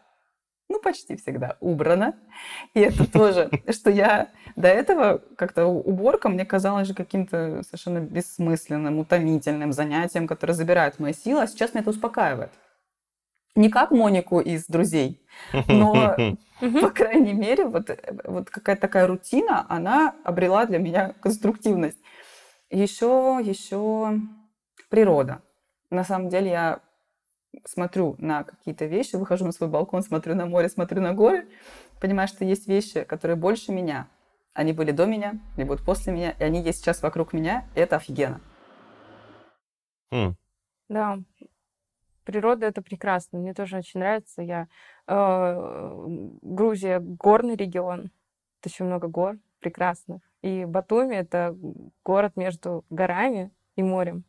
[0.71, 2.15] ну почти всегда убрано.
[2.73, 8.99] И это тоже, что я до этого как-то уборка мне казалась же каким-то совершенно бессмысленным,
[8.99, 12.53] утомительным занятием, которое забирает мои силы, а сейчас меня это успокаивает.
[13.57, 15.21] Не как Монику из «Друзей»,
[15.67, 16.17] но,
[16.61, 17.91] по крайней мере, вот,
[18.25, 21.99] вот какая-то такая рутина, она обрела для меня конструктивность.
[22.71, 24.21] Еще, еще
[24.89, 25.43] природа.
[25.91, 26.81] На самом деле я
[27.65, 31.47] смотрю на какие-то вещи, выхожу на свой балкон, смотрю на море, смотрю на горы,
[32.01, 34.09] понимаю, что есть вещи, которые больше меня.
[34.53, 37.81] Они были до меня, они будут после меня, и они есть сейчас вокруг меня, и
[37.81, 38.41] это офигенно.
[40.13, 40.37] М,
[40.89, 41.19] Да,
[42.25, 43.39] природа это прекрасно.
[43.39, 44.43] Мне тоже очень нравится.
[44.43, 44.69] Я
[45.07, 46.07] э,
[46.43, 48.11] Грузия горный регион.
[48.61, 50.21] Тут очень много гор прекрасных.
[50.43, 51.57] И Батуми это
[52.05, 54.25] город между горами и морем.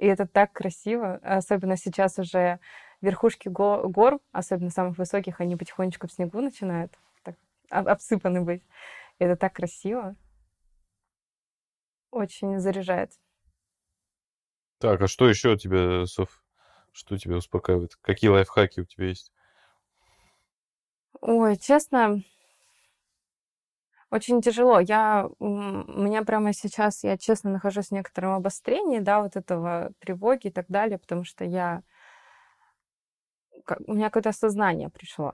[0.00, 2.58] И это так красиво, особенно сейчас уже
[3.02, 7.36] верхушки го- гор, особенно самых высоких, они потихонечку в снегу начинают так,
[7.68, 8.62] обсыпаны быть.
[9.18, 10.16] И это так красиво.
[12.10, 13.12] Очень заряжает.
[14.78, 16.42] Так, а что еще у тебя, Соф?
[16.92, 17.96] Что тебя успокаивает?
[17.96, 19.30] Какие лайфхаки у тебя есть?
[21.20, 22.22] Ой, честно,
[24.10, 24.80] очень тяжело.
[24.80, 30.50] Я, меня прямо сейчас, я честно нахожусь в некотором обострении, да, вот этого тревоги и
[30.50, 31.82] так далее, потому что я,
[33.86, 35.32] у меня какое-то осознание пришло.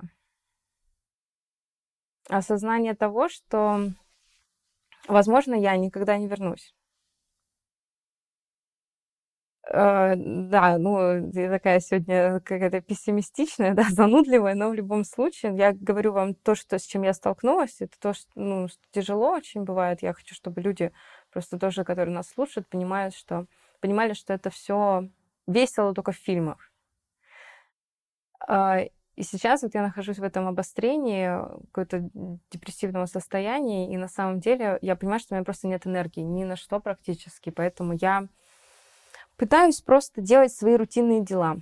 [2.29, 3.81] Осознание того, что,
[5.09, 6.76] возможно, я никогда не вернусь.
[9.69, 15.73] Э, да, ну, я такая сегодня какая-то пессимистичная, да, занудливая, но в любом случае я
[15.73, 20.03] говорю вам то, что, с чем я столкнулась, это то, что, ну, тяжело очень бывает.
[20.03, 20.93] Я хочу, чтобы люди
[21.33, 23.47] просто тоже, которые нас слушают, понимают, что,
[23.81, 25.09] понимали, что это все
[25.47, 26.71] весело только в фильмах.
[28.49, 28.81] А,
[29.17, 31.29] и сейчас вот я нахожусь в этом обострении,
[31.73, 32.09] какое-то
[32.51, 36.45] депрессивного состояния, и на самом деле я понимаю, что у меня просто нет энергии ни
[36.45, 38.29] на что практически, поэтому я
[39.37, 41.59] Пытаюсь просто делать свои рутинные дела.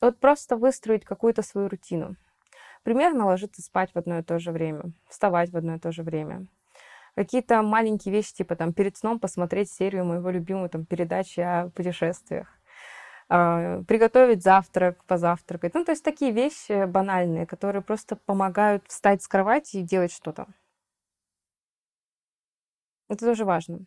[0.00, 2.16] Вот просто выстроить какую-то свою рутину.
[2.82, 6.02] Примерно ложиться спать в одно и то же время, вставать в одно и то же
[6.02, 6.46] время.
[7.14, 12.48] Какие-то маленькие вещи, типа там перед сном посмотреть серию моего любимого там передачи о путешествиях.
[13.28, 15.74] Uh, приготовить завтрак, позавтракать.
[15.74, 20.46] Ну, то есть такие вещи банальные, которые просто помогают встать с кровати и делать что-то.
[23.08, 23.80] Это тоже важно.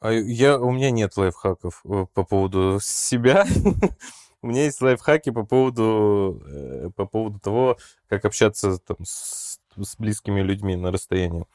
[0.00, 3.46] А я, у меня нет лайфхаков э, по поводу себя.
[4.42, 7.78] У меня есть лайфхаки по поводу, э, по поводу того,
[8.08, 11.46] как общаться там, с, с близкими людьми на расстоянии.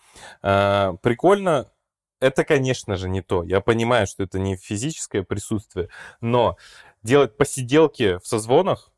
[0.42, 1.72] А, прикольно.
[2.20, 3.44] Это, конечно же, не то.
[3.44, 5.90] Я понимаю, что это не физическое присутствие,
[6.22, 6.58] но
[7.04, 8.92] делать посиделки в созвонах,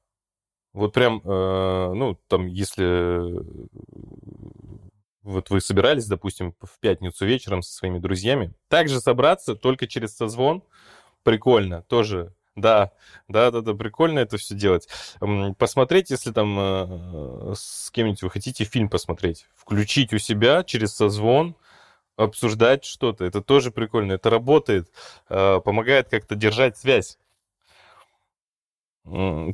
[0.73, 3.21] вот прям, э, ну, там, если
[5.25, 10.63] вот вы собирались, допустим, в пятницу вечером со своими друзьями, также собраться только через созвон,
[11.23, 12.93] прикольно, тоже да,
[13.27, 14.87] да, да, да, прикольно это все делать.
[15.57, 21.55] Посмотреть, если там э, с кем-нибудь вы хотите фильм посмотреть, включить у себя через созвон,
[22.15, 24.89] обсуждать что-то, это тоже прикольно, это работает,
[25.29, 27.17] э, помогает как-то держать связь.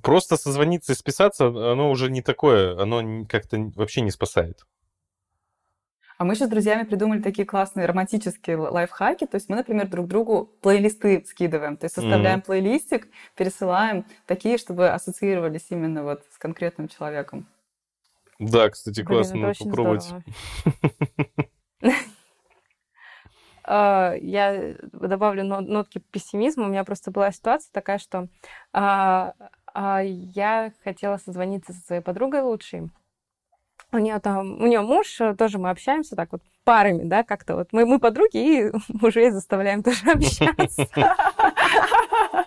[0.04, 4.66] Просто созвониться и списаться, оно уже не такое, оно как-то вообще не спасает.
[6.22, 9.26] А мы сейчас с друзьями придумали такие классные романтические лайфхаки.
[9.26, 11.78] То есть мы, например, друг другу плейлисты скидываем.
[11.78, 12.46] То есть составляем mm-hmm.
[12.46, 17.48] плейлистик, пересылаем такие, чтобы ассоциировались именно вот с конкретным человеком.
[18.38, 20.14] Да, кстати, классно попробовать.
[23.64, 26.66] А, я добавлю нотки пессимизма.
[26.66, 28.28] У меня просто была ситуация такая, что
[28.74, 29.34] а,
[29.74, 32.92] а, я хотела созвониться со своей подругой лучшей.
[33.94, 37.56] У нее там, у нее муж, э, тоже мы общаемся так вот парами, да, как-то
[37.56, 37.70] вот.
[37.74, 40.88] Мы, мы подруги и мужей заставляем тоже общаться.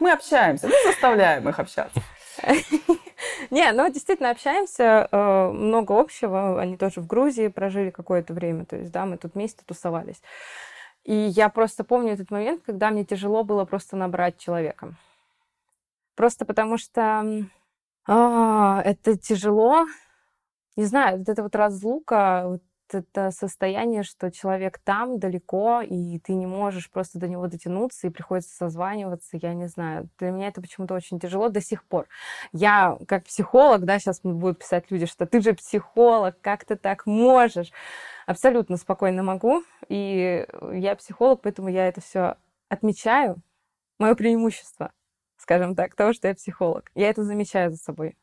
[0.00, 2.00] Мы общаемся, мы заставляем их общаться.
[3.50, 6.60] Не, ну действительно общаемся, э, много общего.
[6.60, 10.22] Они тоже в Грузии прожили какое-то время, то есть, да, мы тут вместе тусовались.
[11.04, 14.94] И я просто помню этот момент, когда мне тяжело было просто набрать человека.
[16.14, 17.46] Просто потому что
[18.06, 19.86] а, это тяжело,
[20.80, 22.62] не знаю, вот эта вот разлука, вот
[22.92, 28.10] это состояние, что человек там далеко, и ты не можешь просто до него дотянуться, и
[28.10, 30.08] приходится созваниваться, я не знаю.
[30.18, 32.08] Для меня это почему-то очень тяжело до сих пор.
[32.52, 37.04] Я как психолог, да, сейчас будут писать люди, что ты же психолог, как ты так
[37.04, 37.72] можешь?
[38.26, 42.36] Абсолютно спокойно могу, и я психолог, поэтому я это все
[42.70, 43.36] отмечаю.
[43.98, 44.92] Мое преимущество,
[45.36, 46.90] скажем так, того, что я психолог.
[46.94, 48.16] Я это замечаю за собой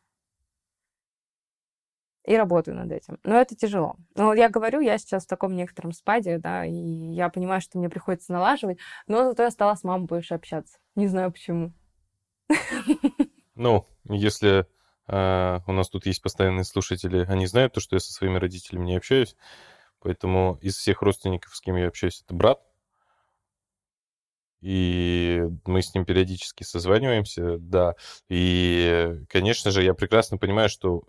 [2.27, 3.17] и работаю над этим.
[3.23, 3.95] Но это тяжело.
[4.15, 7.89] Но я говорю, я сейчас в таком некотором спаде, да, и я понимаю, что мне
[7.89, 10.77] приходится налаживать, но зато я стала с мамой больше общаться.
[10.95, 11.73] Не знаю почему.
[13.55, 14.67] Ну, если
[15.07, 18.85] э, у нас тут есть постоянные слушатели, они знают то, что я со своими родителями
[18.85, 19.35] не общаюсь,
[19.99, 22.59] поэтому из всех родственников, с кем я общаюсь, это брат,
[24.61, 27.95] и мы с ним периодически созваниваемся, да.
[28.29, 31.03] И, конечно же, я прекрасно понимаю, что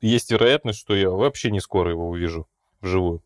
[0.00, 2.48] есть вероятность, что я вообще не скоро его увижу
[2.80, 3.22] вживую.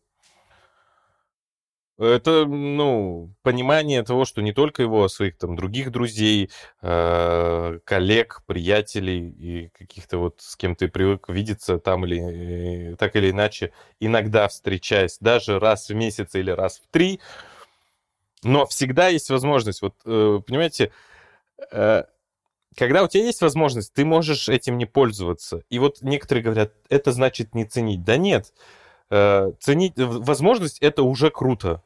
[1.97, 6.49] Это, ну, понимание того, что не только его, а своих там других друзей,
[6.81, 13.15] э, коллег, приятелей и каких-то вот с кем ты привык видеться там или э, так
[13.15, 17.19] или иначе, иногда встречаясь, даже раз в месяц или раз в три,
[18.43, 19.81] Но всегда есть возможность.
[19.83, 20.91] Вот, э, понимаете,
[21.71, 22.03] э,
[22.77, 25.63] когда у тебя есть возможность, ты можешь этим не пользоваться.
[25.69, 28.03] И вот некоторые говорят, это значит не ценить.
[28.03, 28.53] Да нет,
[29.09, 31.83] э, ценить возможность это уже круто.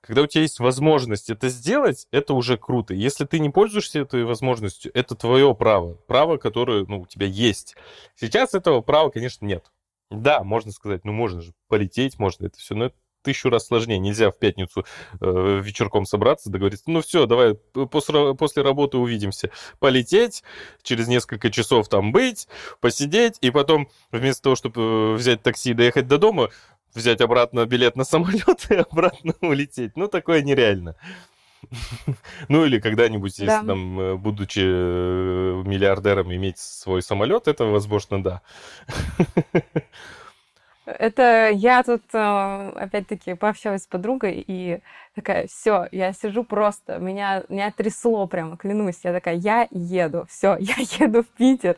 [0.00, 2.94] Когда у тебя есть возможность это сделать, это уже круто.
[2.94, 5.94] Если ты не пользуешься этой возможностью, это твое право.
[6.06, 7.76] Право, которое ну, у тебя есть.
[8.16, 9.70] Сейчас этого права, конечно, нет.
[10.10, 13.98] Да, можно сказать, ну можно же полететь, можно это все, но это тысячу раз сложнее.
[13.98, 14.84] Нельзя в пятницу
[15.20, 19.50] э, вечерком собраться, договориться, ну все, давай после, после работы увидимся.
[19.78, 20.42] Полететь,
[20.82, 22.48] через несколько часов там быть,
[22.80, 26.50] посидеть, и потом вместо того, чтобы э, взять такси и доехать до дома,
[26.94, 29.96] взять обратно билет на самолет и обратно улететь.
[29.96, 30.96] Ну, такое нереально.
[32.48, 33.64] Ну или когда-нибудь, если да.
[33.64, 38.42] там, э, будучи э, миллиардером, иметь свой самолет, это возможно, да.
[40.98, 44.80] Это я тут, э, опять-таки, пообщалась с подругой и
[45.14, 49.00] такая, все, я сижу просто, меня, меня трясло прямо, клянусь.
[49.04, 51.76] Я такая, я еду, все, я еду в Питер.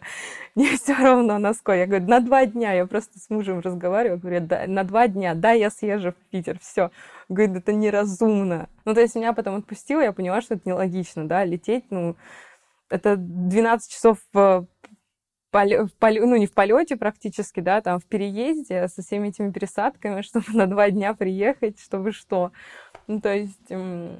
[0.55, 1.79] Мне все равно на сколько.
[1.79, 2.73] Я говорю, на два дня.
[2.73, 6.59] Я просто с мужем разговариваю, говорю, да, на два дня, да, я съезжу в Питер,
[6.61, 6.91] все.
[7.29, 8.69] Говорит, это неразумно.
[8.85, 12.17] Ну, то есть меня потом отпустило, я поняла, что это нелогично, да, лететь, ну,
[12.91, 14.19] это 12 часов
[15.53, 20.23] в поле, ну, не в полете практически, да, там в переезде со всеми этими пересадками,
[20.23, 22.53] чтобы на два дня приехать, чтобы что.
[23.07, 24.19] Ну, то есть, ну,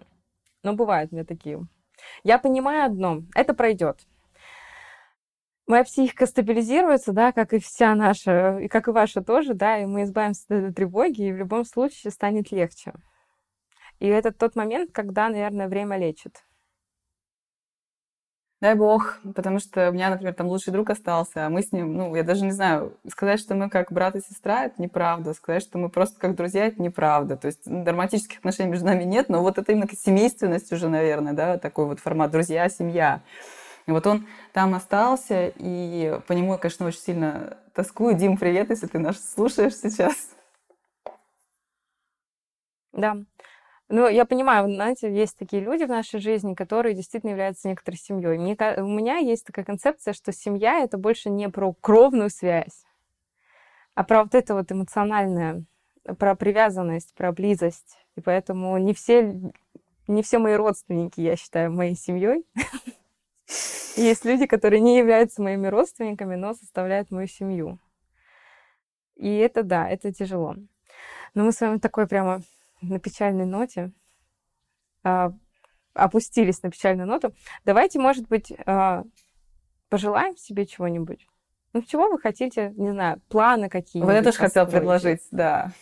[0.63, 1.67] бывают у меня такие.
[2.25, 4.01] Я понимаю одно, это пройдет.
[5.67, 9.87] Моя психика стабилизируется, да, как и вся наша, и как и ваша тоже, да, и
[9.87, 12.93] мы избавимся от этой тревоги, и в любом случае станет легче.
[14.01, 16.45] И это тот момент, когда, наверное, время лечит.
[18.63, 21.97] Дай бог, потому что у меня, например, там лучший друг остался, а мы с ним,
[21.97, 25.65] ну, я даже не знаю, сказать, что мы как брат и сестра, это неправда, сказать,
[25.65, 27.37] что мы просто как друзья, это неправда.
[27.37, 31.33] То есть ну, драматических отношений между нами нет, но вот это именно семейственность уже, наверное,
[31.33, 33.23] да, такой вот формат друзья, семья.
[33.89, 38.15] И вот он там остался, и по нему я, конечно, очень сильно тоскую.
[38.15, 40.15] Дим, привет, если ты нас слушаешь сейчас.
[42.93, 43.17] Да.
[43.95, 48.39] Ну, я понимаю, знаете, есть такие люди в нашей жизни, которые действительно являются некоторой семьей.
[48.39, 52.87] Мне, у меня есть такая концепция, что семья это больше не про кровную связь,
[53.95, 55.65] а про вот это вот эмоциональное,
[56.19, 57.99] про привязанность, про близость.
[58.17, 59.39] И поэтому не все,
[60.09, 62.47] не все мои родственники, я считаю, моей семьей.
[63.97, 67.79] Есть люди, которые не являются моими родственниками, но составляют мою семью.
[69.17, 70.57] И это да, это тяжело.
[71.35, 72.41] Но мы с вами такой прямо
[72.83, 73.93] на печальной ноте,
[75.05, 75.33] а,
[75.95, 79.05] опустились на печальную ноту, давайте, может быть, а,
[79.89, 81.27] пожелаем себе чего-нибудь.
[81.73, 84.07] Ну, чего вы хотите, не знаю, планы какие-то?
[84.07, 85.73] Вот это же хотел предложить, да.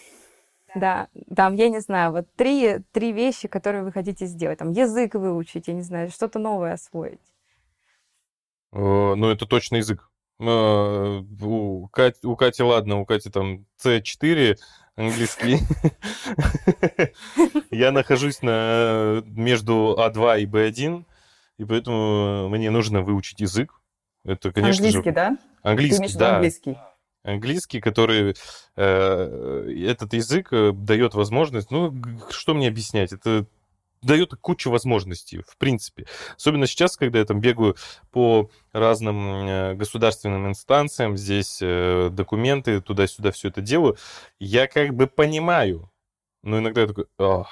[0.76, 4.58] Да, там, я не знаю, вот три, три вещи, которые вы хотите сделать.
[4.58, 7.20] Там язык выучить, я не знаю, что-то новое освоить.
[8.70, 10.08] Ну, это точно язык.
[10.40, 14.56] Э, у Кати, у Кати, ладно, у Кати там C4,
[14.96, 15.58] английский.
[17.70, 21.04] Я нахожусь на, между А2 и Б1,
[21.58, 23.80] и поэтому мне нужно выучить язык.
[24.24, 25.14] Это, конечно английский, же...
[25.14, 25.38] да?
[25.62, 26.34] Английский, да.
[26.36, 26.78] Английский.
[27.22, 28.34] Английский, который
[28.76, 31.94] э, этот язык э, дает возможность, ну,
[32.30, 33.12] что мне объяснять?
[33.12, 33.46] Это
[34.02, 36.06] дает кучу возможностей, в принципе.
[36.36, 37.76] Особенно сейчас, когда я там бегаю
[38.10, 43.96] по разным э, государственным инстанциям, здесь э, документы, туда-сюда все это делаю,
[44.38, 45.90] я как бы понимаю,
[46.42, 47.48] но иногда я такой, Ох,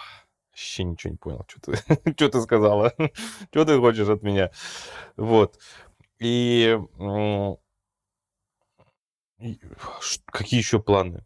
[0.50, 2.94] вообще ничего не понял, что ты, что ты сказала,
[3.50, 4.50] что ты хочешь от меня.
[5.16, 5.58] Вот.
[6.18, 6.78] И,
[10.26, 11.24] какие еще планы?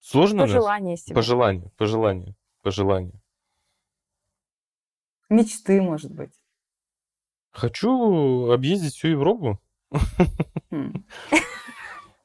[0.00, 0.42] Сложно?
[0.42, 1.14] Пожелания себе.
[1.14, 1.70] Пожелания,
[2.66, 3.22] пожелания?
[5.30, 6.34] Мечты, может быть.
[7.52, 9.60] Хочу объездить всю Европу.
[10.70, 11.04] Хм.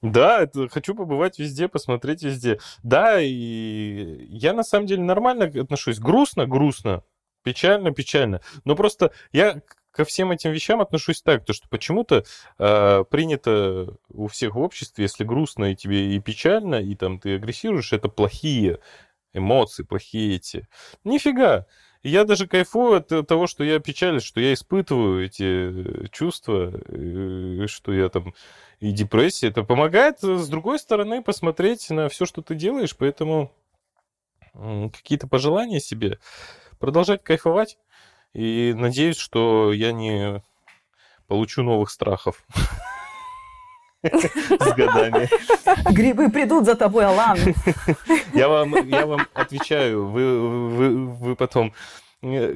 [0.01, 2.57] Да, это, хочу побывать везде, посмотреть везде.
[2.81, 5.99] Да, и я на самом деле нормально отношусь.
[5.99, 7.03] Грустно, грустно,
[7.43, 8.41] печально, печально.
[8.65, 9.61] Но просто я
[9.91, 12.23] ко всем этим вещам отношусь так, то что почему-то
[12.57, 17.35] э, принято у всех в обществе, если грустно и тебе и печально, и там ты
[17.35, 18.79] агрессируешь, это плохие
[19.33, 20.67] эмоции плохие эти.
[21.03, 21.65] Нифига.
[22.03, 26.71] Я даже кайфую от того, что я печалюсь, что я испытываю эти чувства,
[27.67, 28.33] что я там
[28.79, 29.49] и депрессия.
[29.49, 33.51] Это помогает, с другой стороны, посмотреть на все, что ты делаешь, поэтому
[34.53, 36.17] какие-то пожелания себе,
[36.79, 37.77] продолжать кайфовать.
[38.33, 40.41] И надеюсь, что я не
[41.27, 42.43] получу новых страхов.
[44.03, 45.29] с годами.
[45.91, 47.37] Грибы придут за тобой, Алан.
[48.33, 51.73] Я вам, я вам отвечаю, вы, вы, вы потом,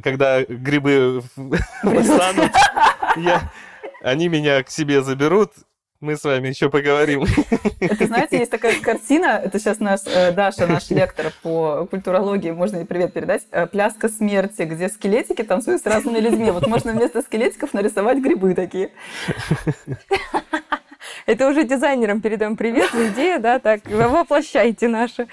[0.03, 2.51] когда грибы станут,
[3.17, 3.51] я,
[4.01, 5.51] они меня к себе заберут,
[6.01, 7.25] мы с вами еще поговорим.
[7.79, 12.77] Это, знаете, есть такая картина, это сейчас наш э, Даша, наш лектор по культурологии, можно
[12.77, 16.51] ей привет передать, э, «Пляска смерти», где скелетики танцуют с разными людьми.
[16.51, 18.91] Вот можно вместо скелетиков нарисовать грибы такие.
[21.25, 25.27] Это уже дизайнерам передаем привет, идея, да, так, воплощайте наши.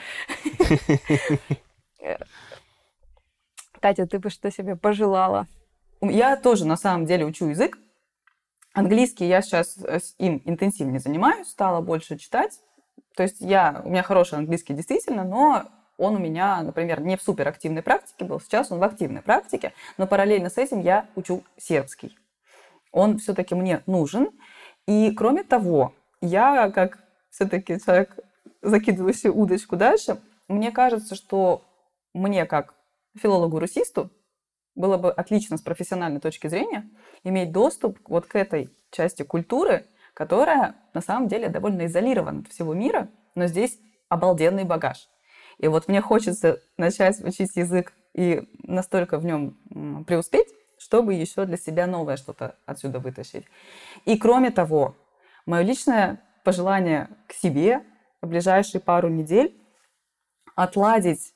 [3.81, 5.47] Катя, ты бы что себе пожелала?
[6.01, 7.79] Я тоже на самом деле учу язык.
[8.75, 12.61] Английский я сейчас э, им интенсивнее занимаюсь, стала больше читать.
[13.15, 15.65] То есть я, у меня хороший английский действительно, но
[15.99, 20.07] он у меня, например, не в суперактивной практике был, сейчас он в активной практике, но
[20.07, 22.17] параллельно с этим я учу сербский.
[22.93, 24.31] Он все-таки мне нужен.
[24.87, 26.99] И кроме того, я как
[27.31, 28.19] все-таки человек,
[28.63, 31.65] закидывающий удочку дальше, мне кажется, что
[32.13, 32.75] мне как
[33.17, 34.11] филологу-русисту
[34.75, 36.89] было бы отлично с профессиональной точки зрения
[37.25, 42.75] иметь доступ вот к этой части культуры, которая на самом деле довольно изолирована от всего
[42.75, 43.79] мира, но здесь
[44.09, 45.09] обалденный багаж.
[45.59, 50.49] И вот мне хочется начать учить язык и настолько в нем преуспеть,
[50.83, 53.45] чтобы еще для себя новое что-то отсюда вытащить.
[54.05, 54.97] И кроме того,
[55.47, 57.83] мое личное пожелание к себе
[58.21, 59.57] в ближайшие пару недель
[60.57, 61.33] отладить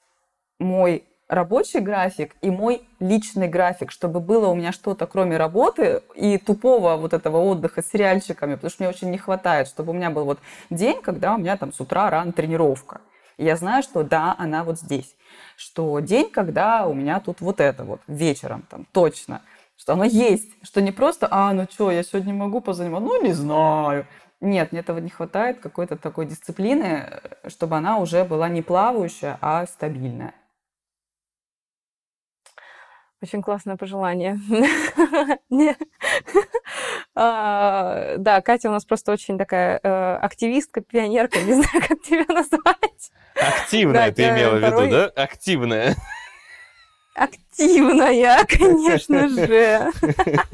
[0.58, 6.38] мой рабочий график и мой личный график, чтобы было у меня что-то кроме работы и
[6.38, 10.10] тупого вот этого отдыха с сериальчиками, потому что мне очень не хватает, чтобы у меня
[10.10, 10.38] был вот
[10.70, 13.00] день, когда у меня там с утра рано тренировка.
[13.36, 15.15] И я знаю, что да, она вот здесь.
[15.56, 19.42] Что день, когда у меня тут вот это вот вечером там точно.
[19.76, 20.50] Что оно есть.
[20.62, 23.06] Что не просто, а, ну что, я сегодня могу позаниматься?
[23.06, 24.06] Ну, не знаю.
[24.40, 29.66] Нет, мне этого не хватает, какой-то такой дисциплины, чтобы она уже была не плавающая, а
[29.66, 30.34] стабильная.
[33.22, 34.38] Очень классное пожелание.
[37.18, 42.26] А, да, Катя у нас просто очень такая э, активистка, пионерка, не знаю, как тебя
[42.28, 43.10] назвать.
[43.34, 45.22] Активная ты имела в виду, да?
[45.22, 45.96] Активная.
[47.14, 49.90] Активная, конечно же.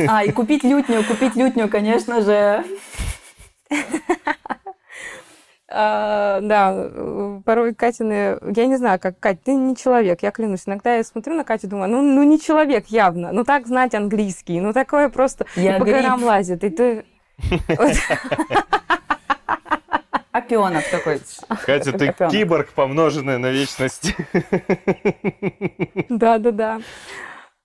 [0.06, 2.64] А, и купить лютню, купить лютню, конечно же.
[5.74, 6.90] А, да,
[7.44, 8.38] порой Катины...
[8.54, 10.64] Я не знаю, как Катя, ты не человек, я клянусь.
[10.66, 13.32] Иногда я смотрю на Катю, думаю, ну, ну не человек явно.
[13.32, 15.96] Ну так знать английский, ну такое просто я по гриб.
[15.96, 16.62] горам лазит.
[16.64, 17.04] И ты...
[20.32, 21.20] Опионок такой.
[21.64, 24.14] Катя, ты киборг, помноженный на вечность.
[26.08, 26.80] Да-да-да.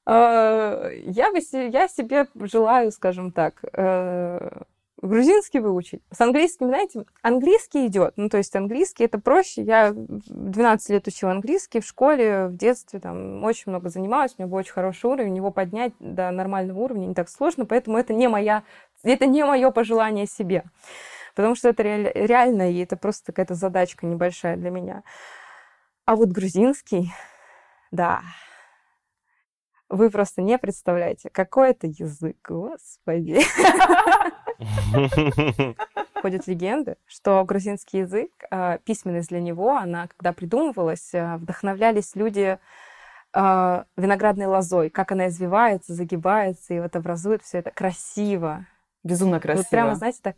[0.06, 1.40] А, я, бы,
[1.70, 4.62] я себе желаю, скажем так, э,
[5.02, 6.02] грузинский выучить.
[6.12, 8.14] С английским, знаете, английский идет.
[8.16, 9.62] Ну, то есть английский это проще.
[9.62, 14.50] Я 12 лет учила английский в школе, в детстве, там, очень много занималась, у меня
[14.50, 18.28] был очень хороший уровень, его поднять до нормального уровня не так сложно, поэтому это не
[18.28, 18.64] моя,
[19.04, 20.64] это не мое пожелание себе.
[21.36, 25.04] Потому что это реально, и это просто какая-то задачка небольшая для меня.
[26.06, 27.12] А вот грузинский,
[27.92, 28.22] да,
[29.90, 33.42] вы просто не представляете, какой это язык, господи.
[36.22, 42.58] Ходят легенды, что грузинский язык, а, письменность для него, она, когда придумывалась, а, вдохновлялись люди
[43.34, 48.66] а, виноградной лозой, как она извивается, загибается, и вот образует все это красиво.
[49.04, 49.62] Безумно красиво.
[49.62, 50.36] Вот прямо, знаете, так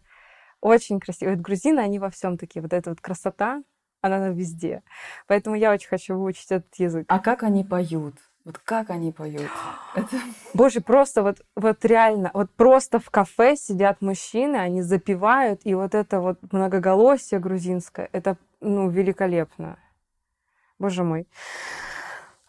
[0.61, 1.31] очень красиво.
[1.31, 2.61] Вот грузины, они во всем такие.
[2.61, 3.63] Вот эта вот красота,
[4.01, 4.83] она везде.
[5.27, 7.05] Поэтому я очень хочу выучить этот язык.
[7.07, 8.15] А как они поют?
[8.45, 9.49] Вот как они поют?
[10.53, 15.93] Боже, просто вот, вот реально, вот просто в кафе сидят мужчины, они запивают, и вот
[15.93, 19.77] это вот многоголосие грузинское, это, ну, великолепно.
[20.79, 21.27] Боже мой.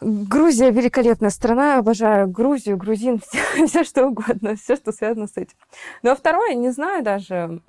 [0.01, 5.57] Грузия великолепная страна, обожаю Грузию, грузин, все, все что угодно, все, что связано с этим.
[6.03, 7.61] Но второе, не знаю даже,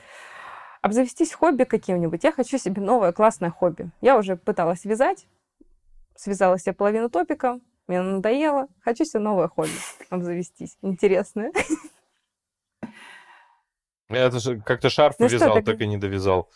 [0.82, 2.24] обзавестись хобби каким-нибудь.
[2.24, 3.90] Я хочу себе новое классное хобби.
[4.00, 5.28] Я уже пыталась вязать,
[6.16, 8.68] связала себе половину топика, мне надоело.
[8.82, 9.70] Хочу себе новое хобби
[10.10, 10.78] обзавестись.
[10.82, 11.52] Интересное.
[14.10, 15.66] Я же как-то шарф ну вязал, что, так...
[15.66, 16.50] так и не довязал.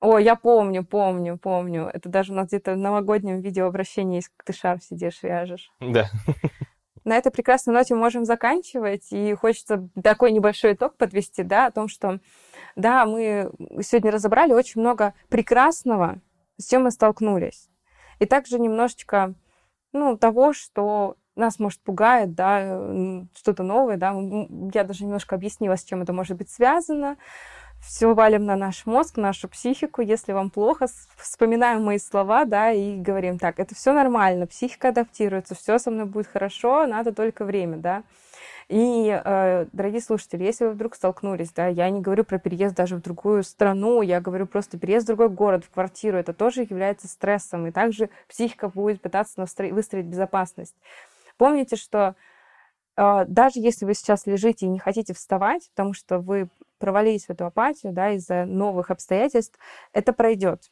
[0.00, 1.88] О, я помню, помню, помню.
[1.92, 5.70] Это даже у нас где-то в новогоднем видеообращении есть, как ты шарф сидишь, вяжешь.
[5.80, 6.10] Да.
[7.04, 9.12] На этой прекрасной ноте можем заканчивать.
[9.12, 12.18] И хочется такой небольшой итог подвести, да, о том, что,
[12.74, 16.20] да, мы сегодня разобрали очень много прекрасного,
[16.56, 17.68] с чем мы столкнулись.
[18.18, 19.34] И также немножечко
[19.92, 24.14] ну, того, что нас, может, пугает, да, что-то новое, да.
[24.74, 27.16] Я даже немножко объяснила, с чем это может быть связано.
[27.82, 30.02] все валим на наш мозг, нашу психику.
[30.02, 30.86] Если вам плохо,
[31.16, 36.06] вспоминаем мои слова, да, и говорим, так, это все нормально, психика адаптируется, все со мной
[36.06, 38.02] будет хорошо, надо только время, да.
[38.68, 42.96] И, э, дорогие слушатели, если вы вдруг столкнулись, да, я не говорю про переезд даже
[42.96, 47.08] в другую страну, я говорю просто переезд в другой город, в квартиру, это тоже является
[47.08, 50.76] стрессом, и также психика будет пытаться выстроить безопасность.
[51.36, 52.14] Помните, что
[52.96, 56.48] э, даже если вы сейчас лежите и не хотите вставать, потому что вы
[56.78, 59.58] провалились в эту апатию, да, из-за новых обстоятельств,
[59.92, 60.62] это пройдет.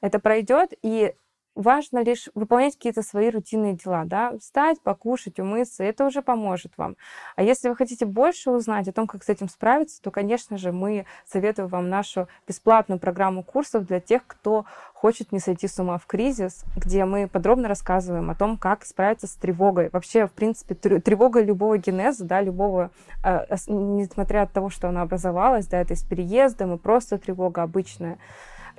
[0.00, 1.14] Это пройдет, и
[1.58, 6.96] важно лишь выполнять какие-то свои рутинные дела, да, встать, покушать, умыться, это уже поможет вам.
[7.34, 10.70] А если вы хотите больше узнать о том, как с этим справиться, то, конечно же,
[10.70, 15.98] мы советуем вам нашу бесплатную программу курсов для тех, кто хочет не сойти с ума
[15.98, 19.90] в кризис, где мы подробно рассказываем о том, как справиться с тревогой.
[19.92, 22.90] Вообще, в принципе, тревога любого генеза, да, любого,
[23.24, 28.18] э, несмотря от того, что она образовалась, да, это с переездом и просто тревога обычная.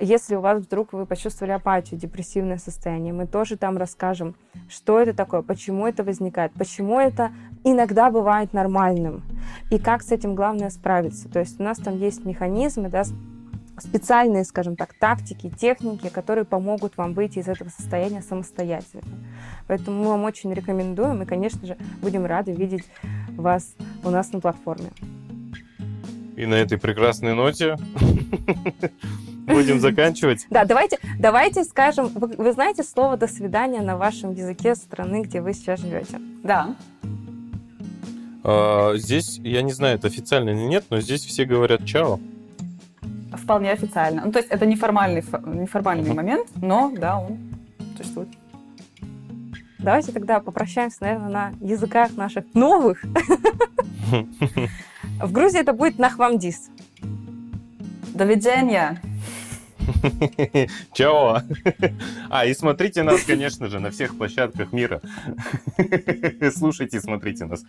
[0.02, 4.34] Если у вас вдруг вы почувствовали апатию, депрессивное состояние, мы тоже там расскажем,
[4.66, 7.32] что это такое, почему это возникает, почему это
[7.64, 9.22] иногда бывает нормальным,
[9.70, 11.28] и как с этим главное справиться.
[11.28, 13.04] То есть у нас там есть механизмы, да,
[13.76, 19.02] специальные, скажем так, тактики, техники, которые помогут вам выйти из этого состояния самостоятельно.
[19.66, 22.84] Поэтому мы вам очень рекомендуем и, конечно же, будем рады видеть
[23.36, 24.92] вас у нас на платформе.
[26.36, 27.76] И на этой прекрасной ноте
[29.50, 30.46] будем заканчивать.
[30.50, 35.40] Да, давайте, давайте скажем, вы, вы знаете слово «до свидания» на вашем языке страны, где
[35.40, 36.20] вы сейчас живете?
[36.42, 36.74] Да.
[38.42, 42.20] А, здесь, я не знаю, это официально или нет, но здесь все говорят «чао».
[43.32, 44.22] Вполне официально.
[44.24, 46.14] Ну, то есть это неформальный, неформальный uh-huh.
[46.14, 47.38] момент, но, да, он
[47.96, 48.28] существует.
[49.78, 53.02] Давайте тогда попрощаемся, наверное, на языках наших новых.
[55.22, 56.68] В Грузии это будет нахвамдис.
[58.14, 59.00] До видения.
[60.92, 61.42] Чао!
[62.28, 65.00] А, и смотрите нас, конечно же, на всех площадках мира.
[66.54, 67.64] Слушайте и смотрите нас.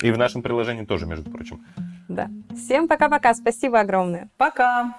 [0.00, 1.60] И в нашем приложении тоже, между прочим.
[2.08, 2.30] Да.
[2.56, 3.34] Всем пока-пока.
[3.34, 4.28] Спасибо огромное.
[4.36, 4.94] Пока.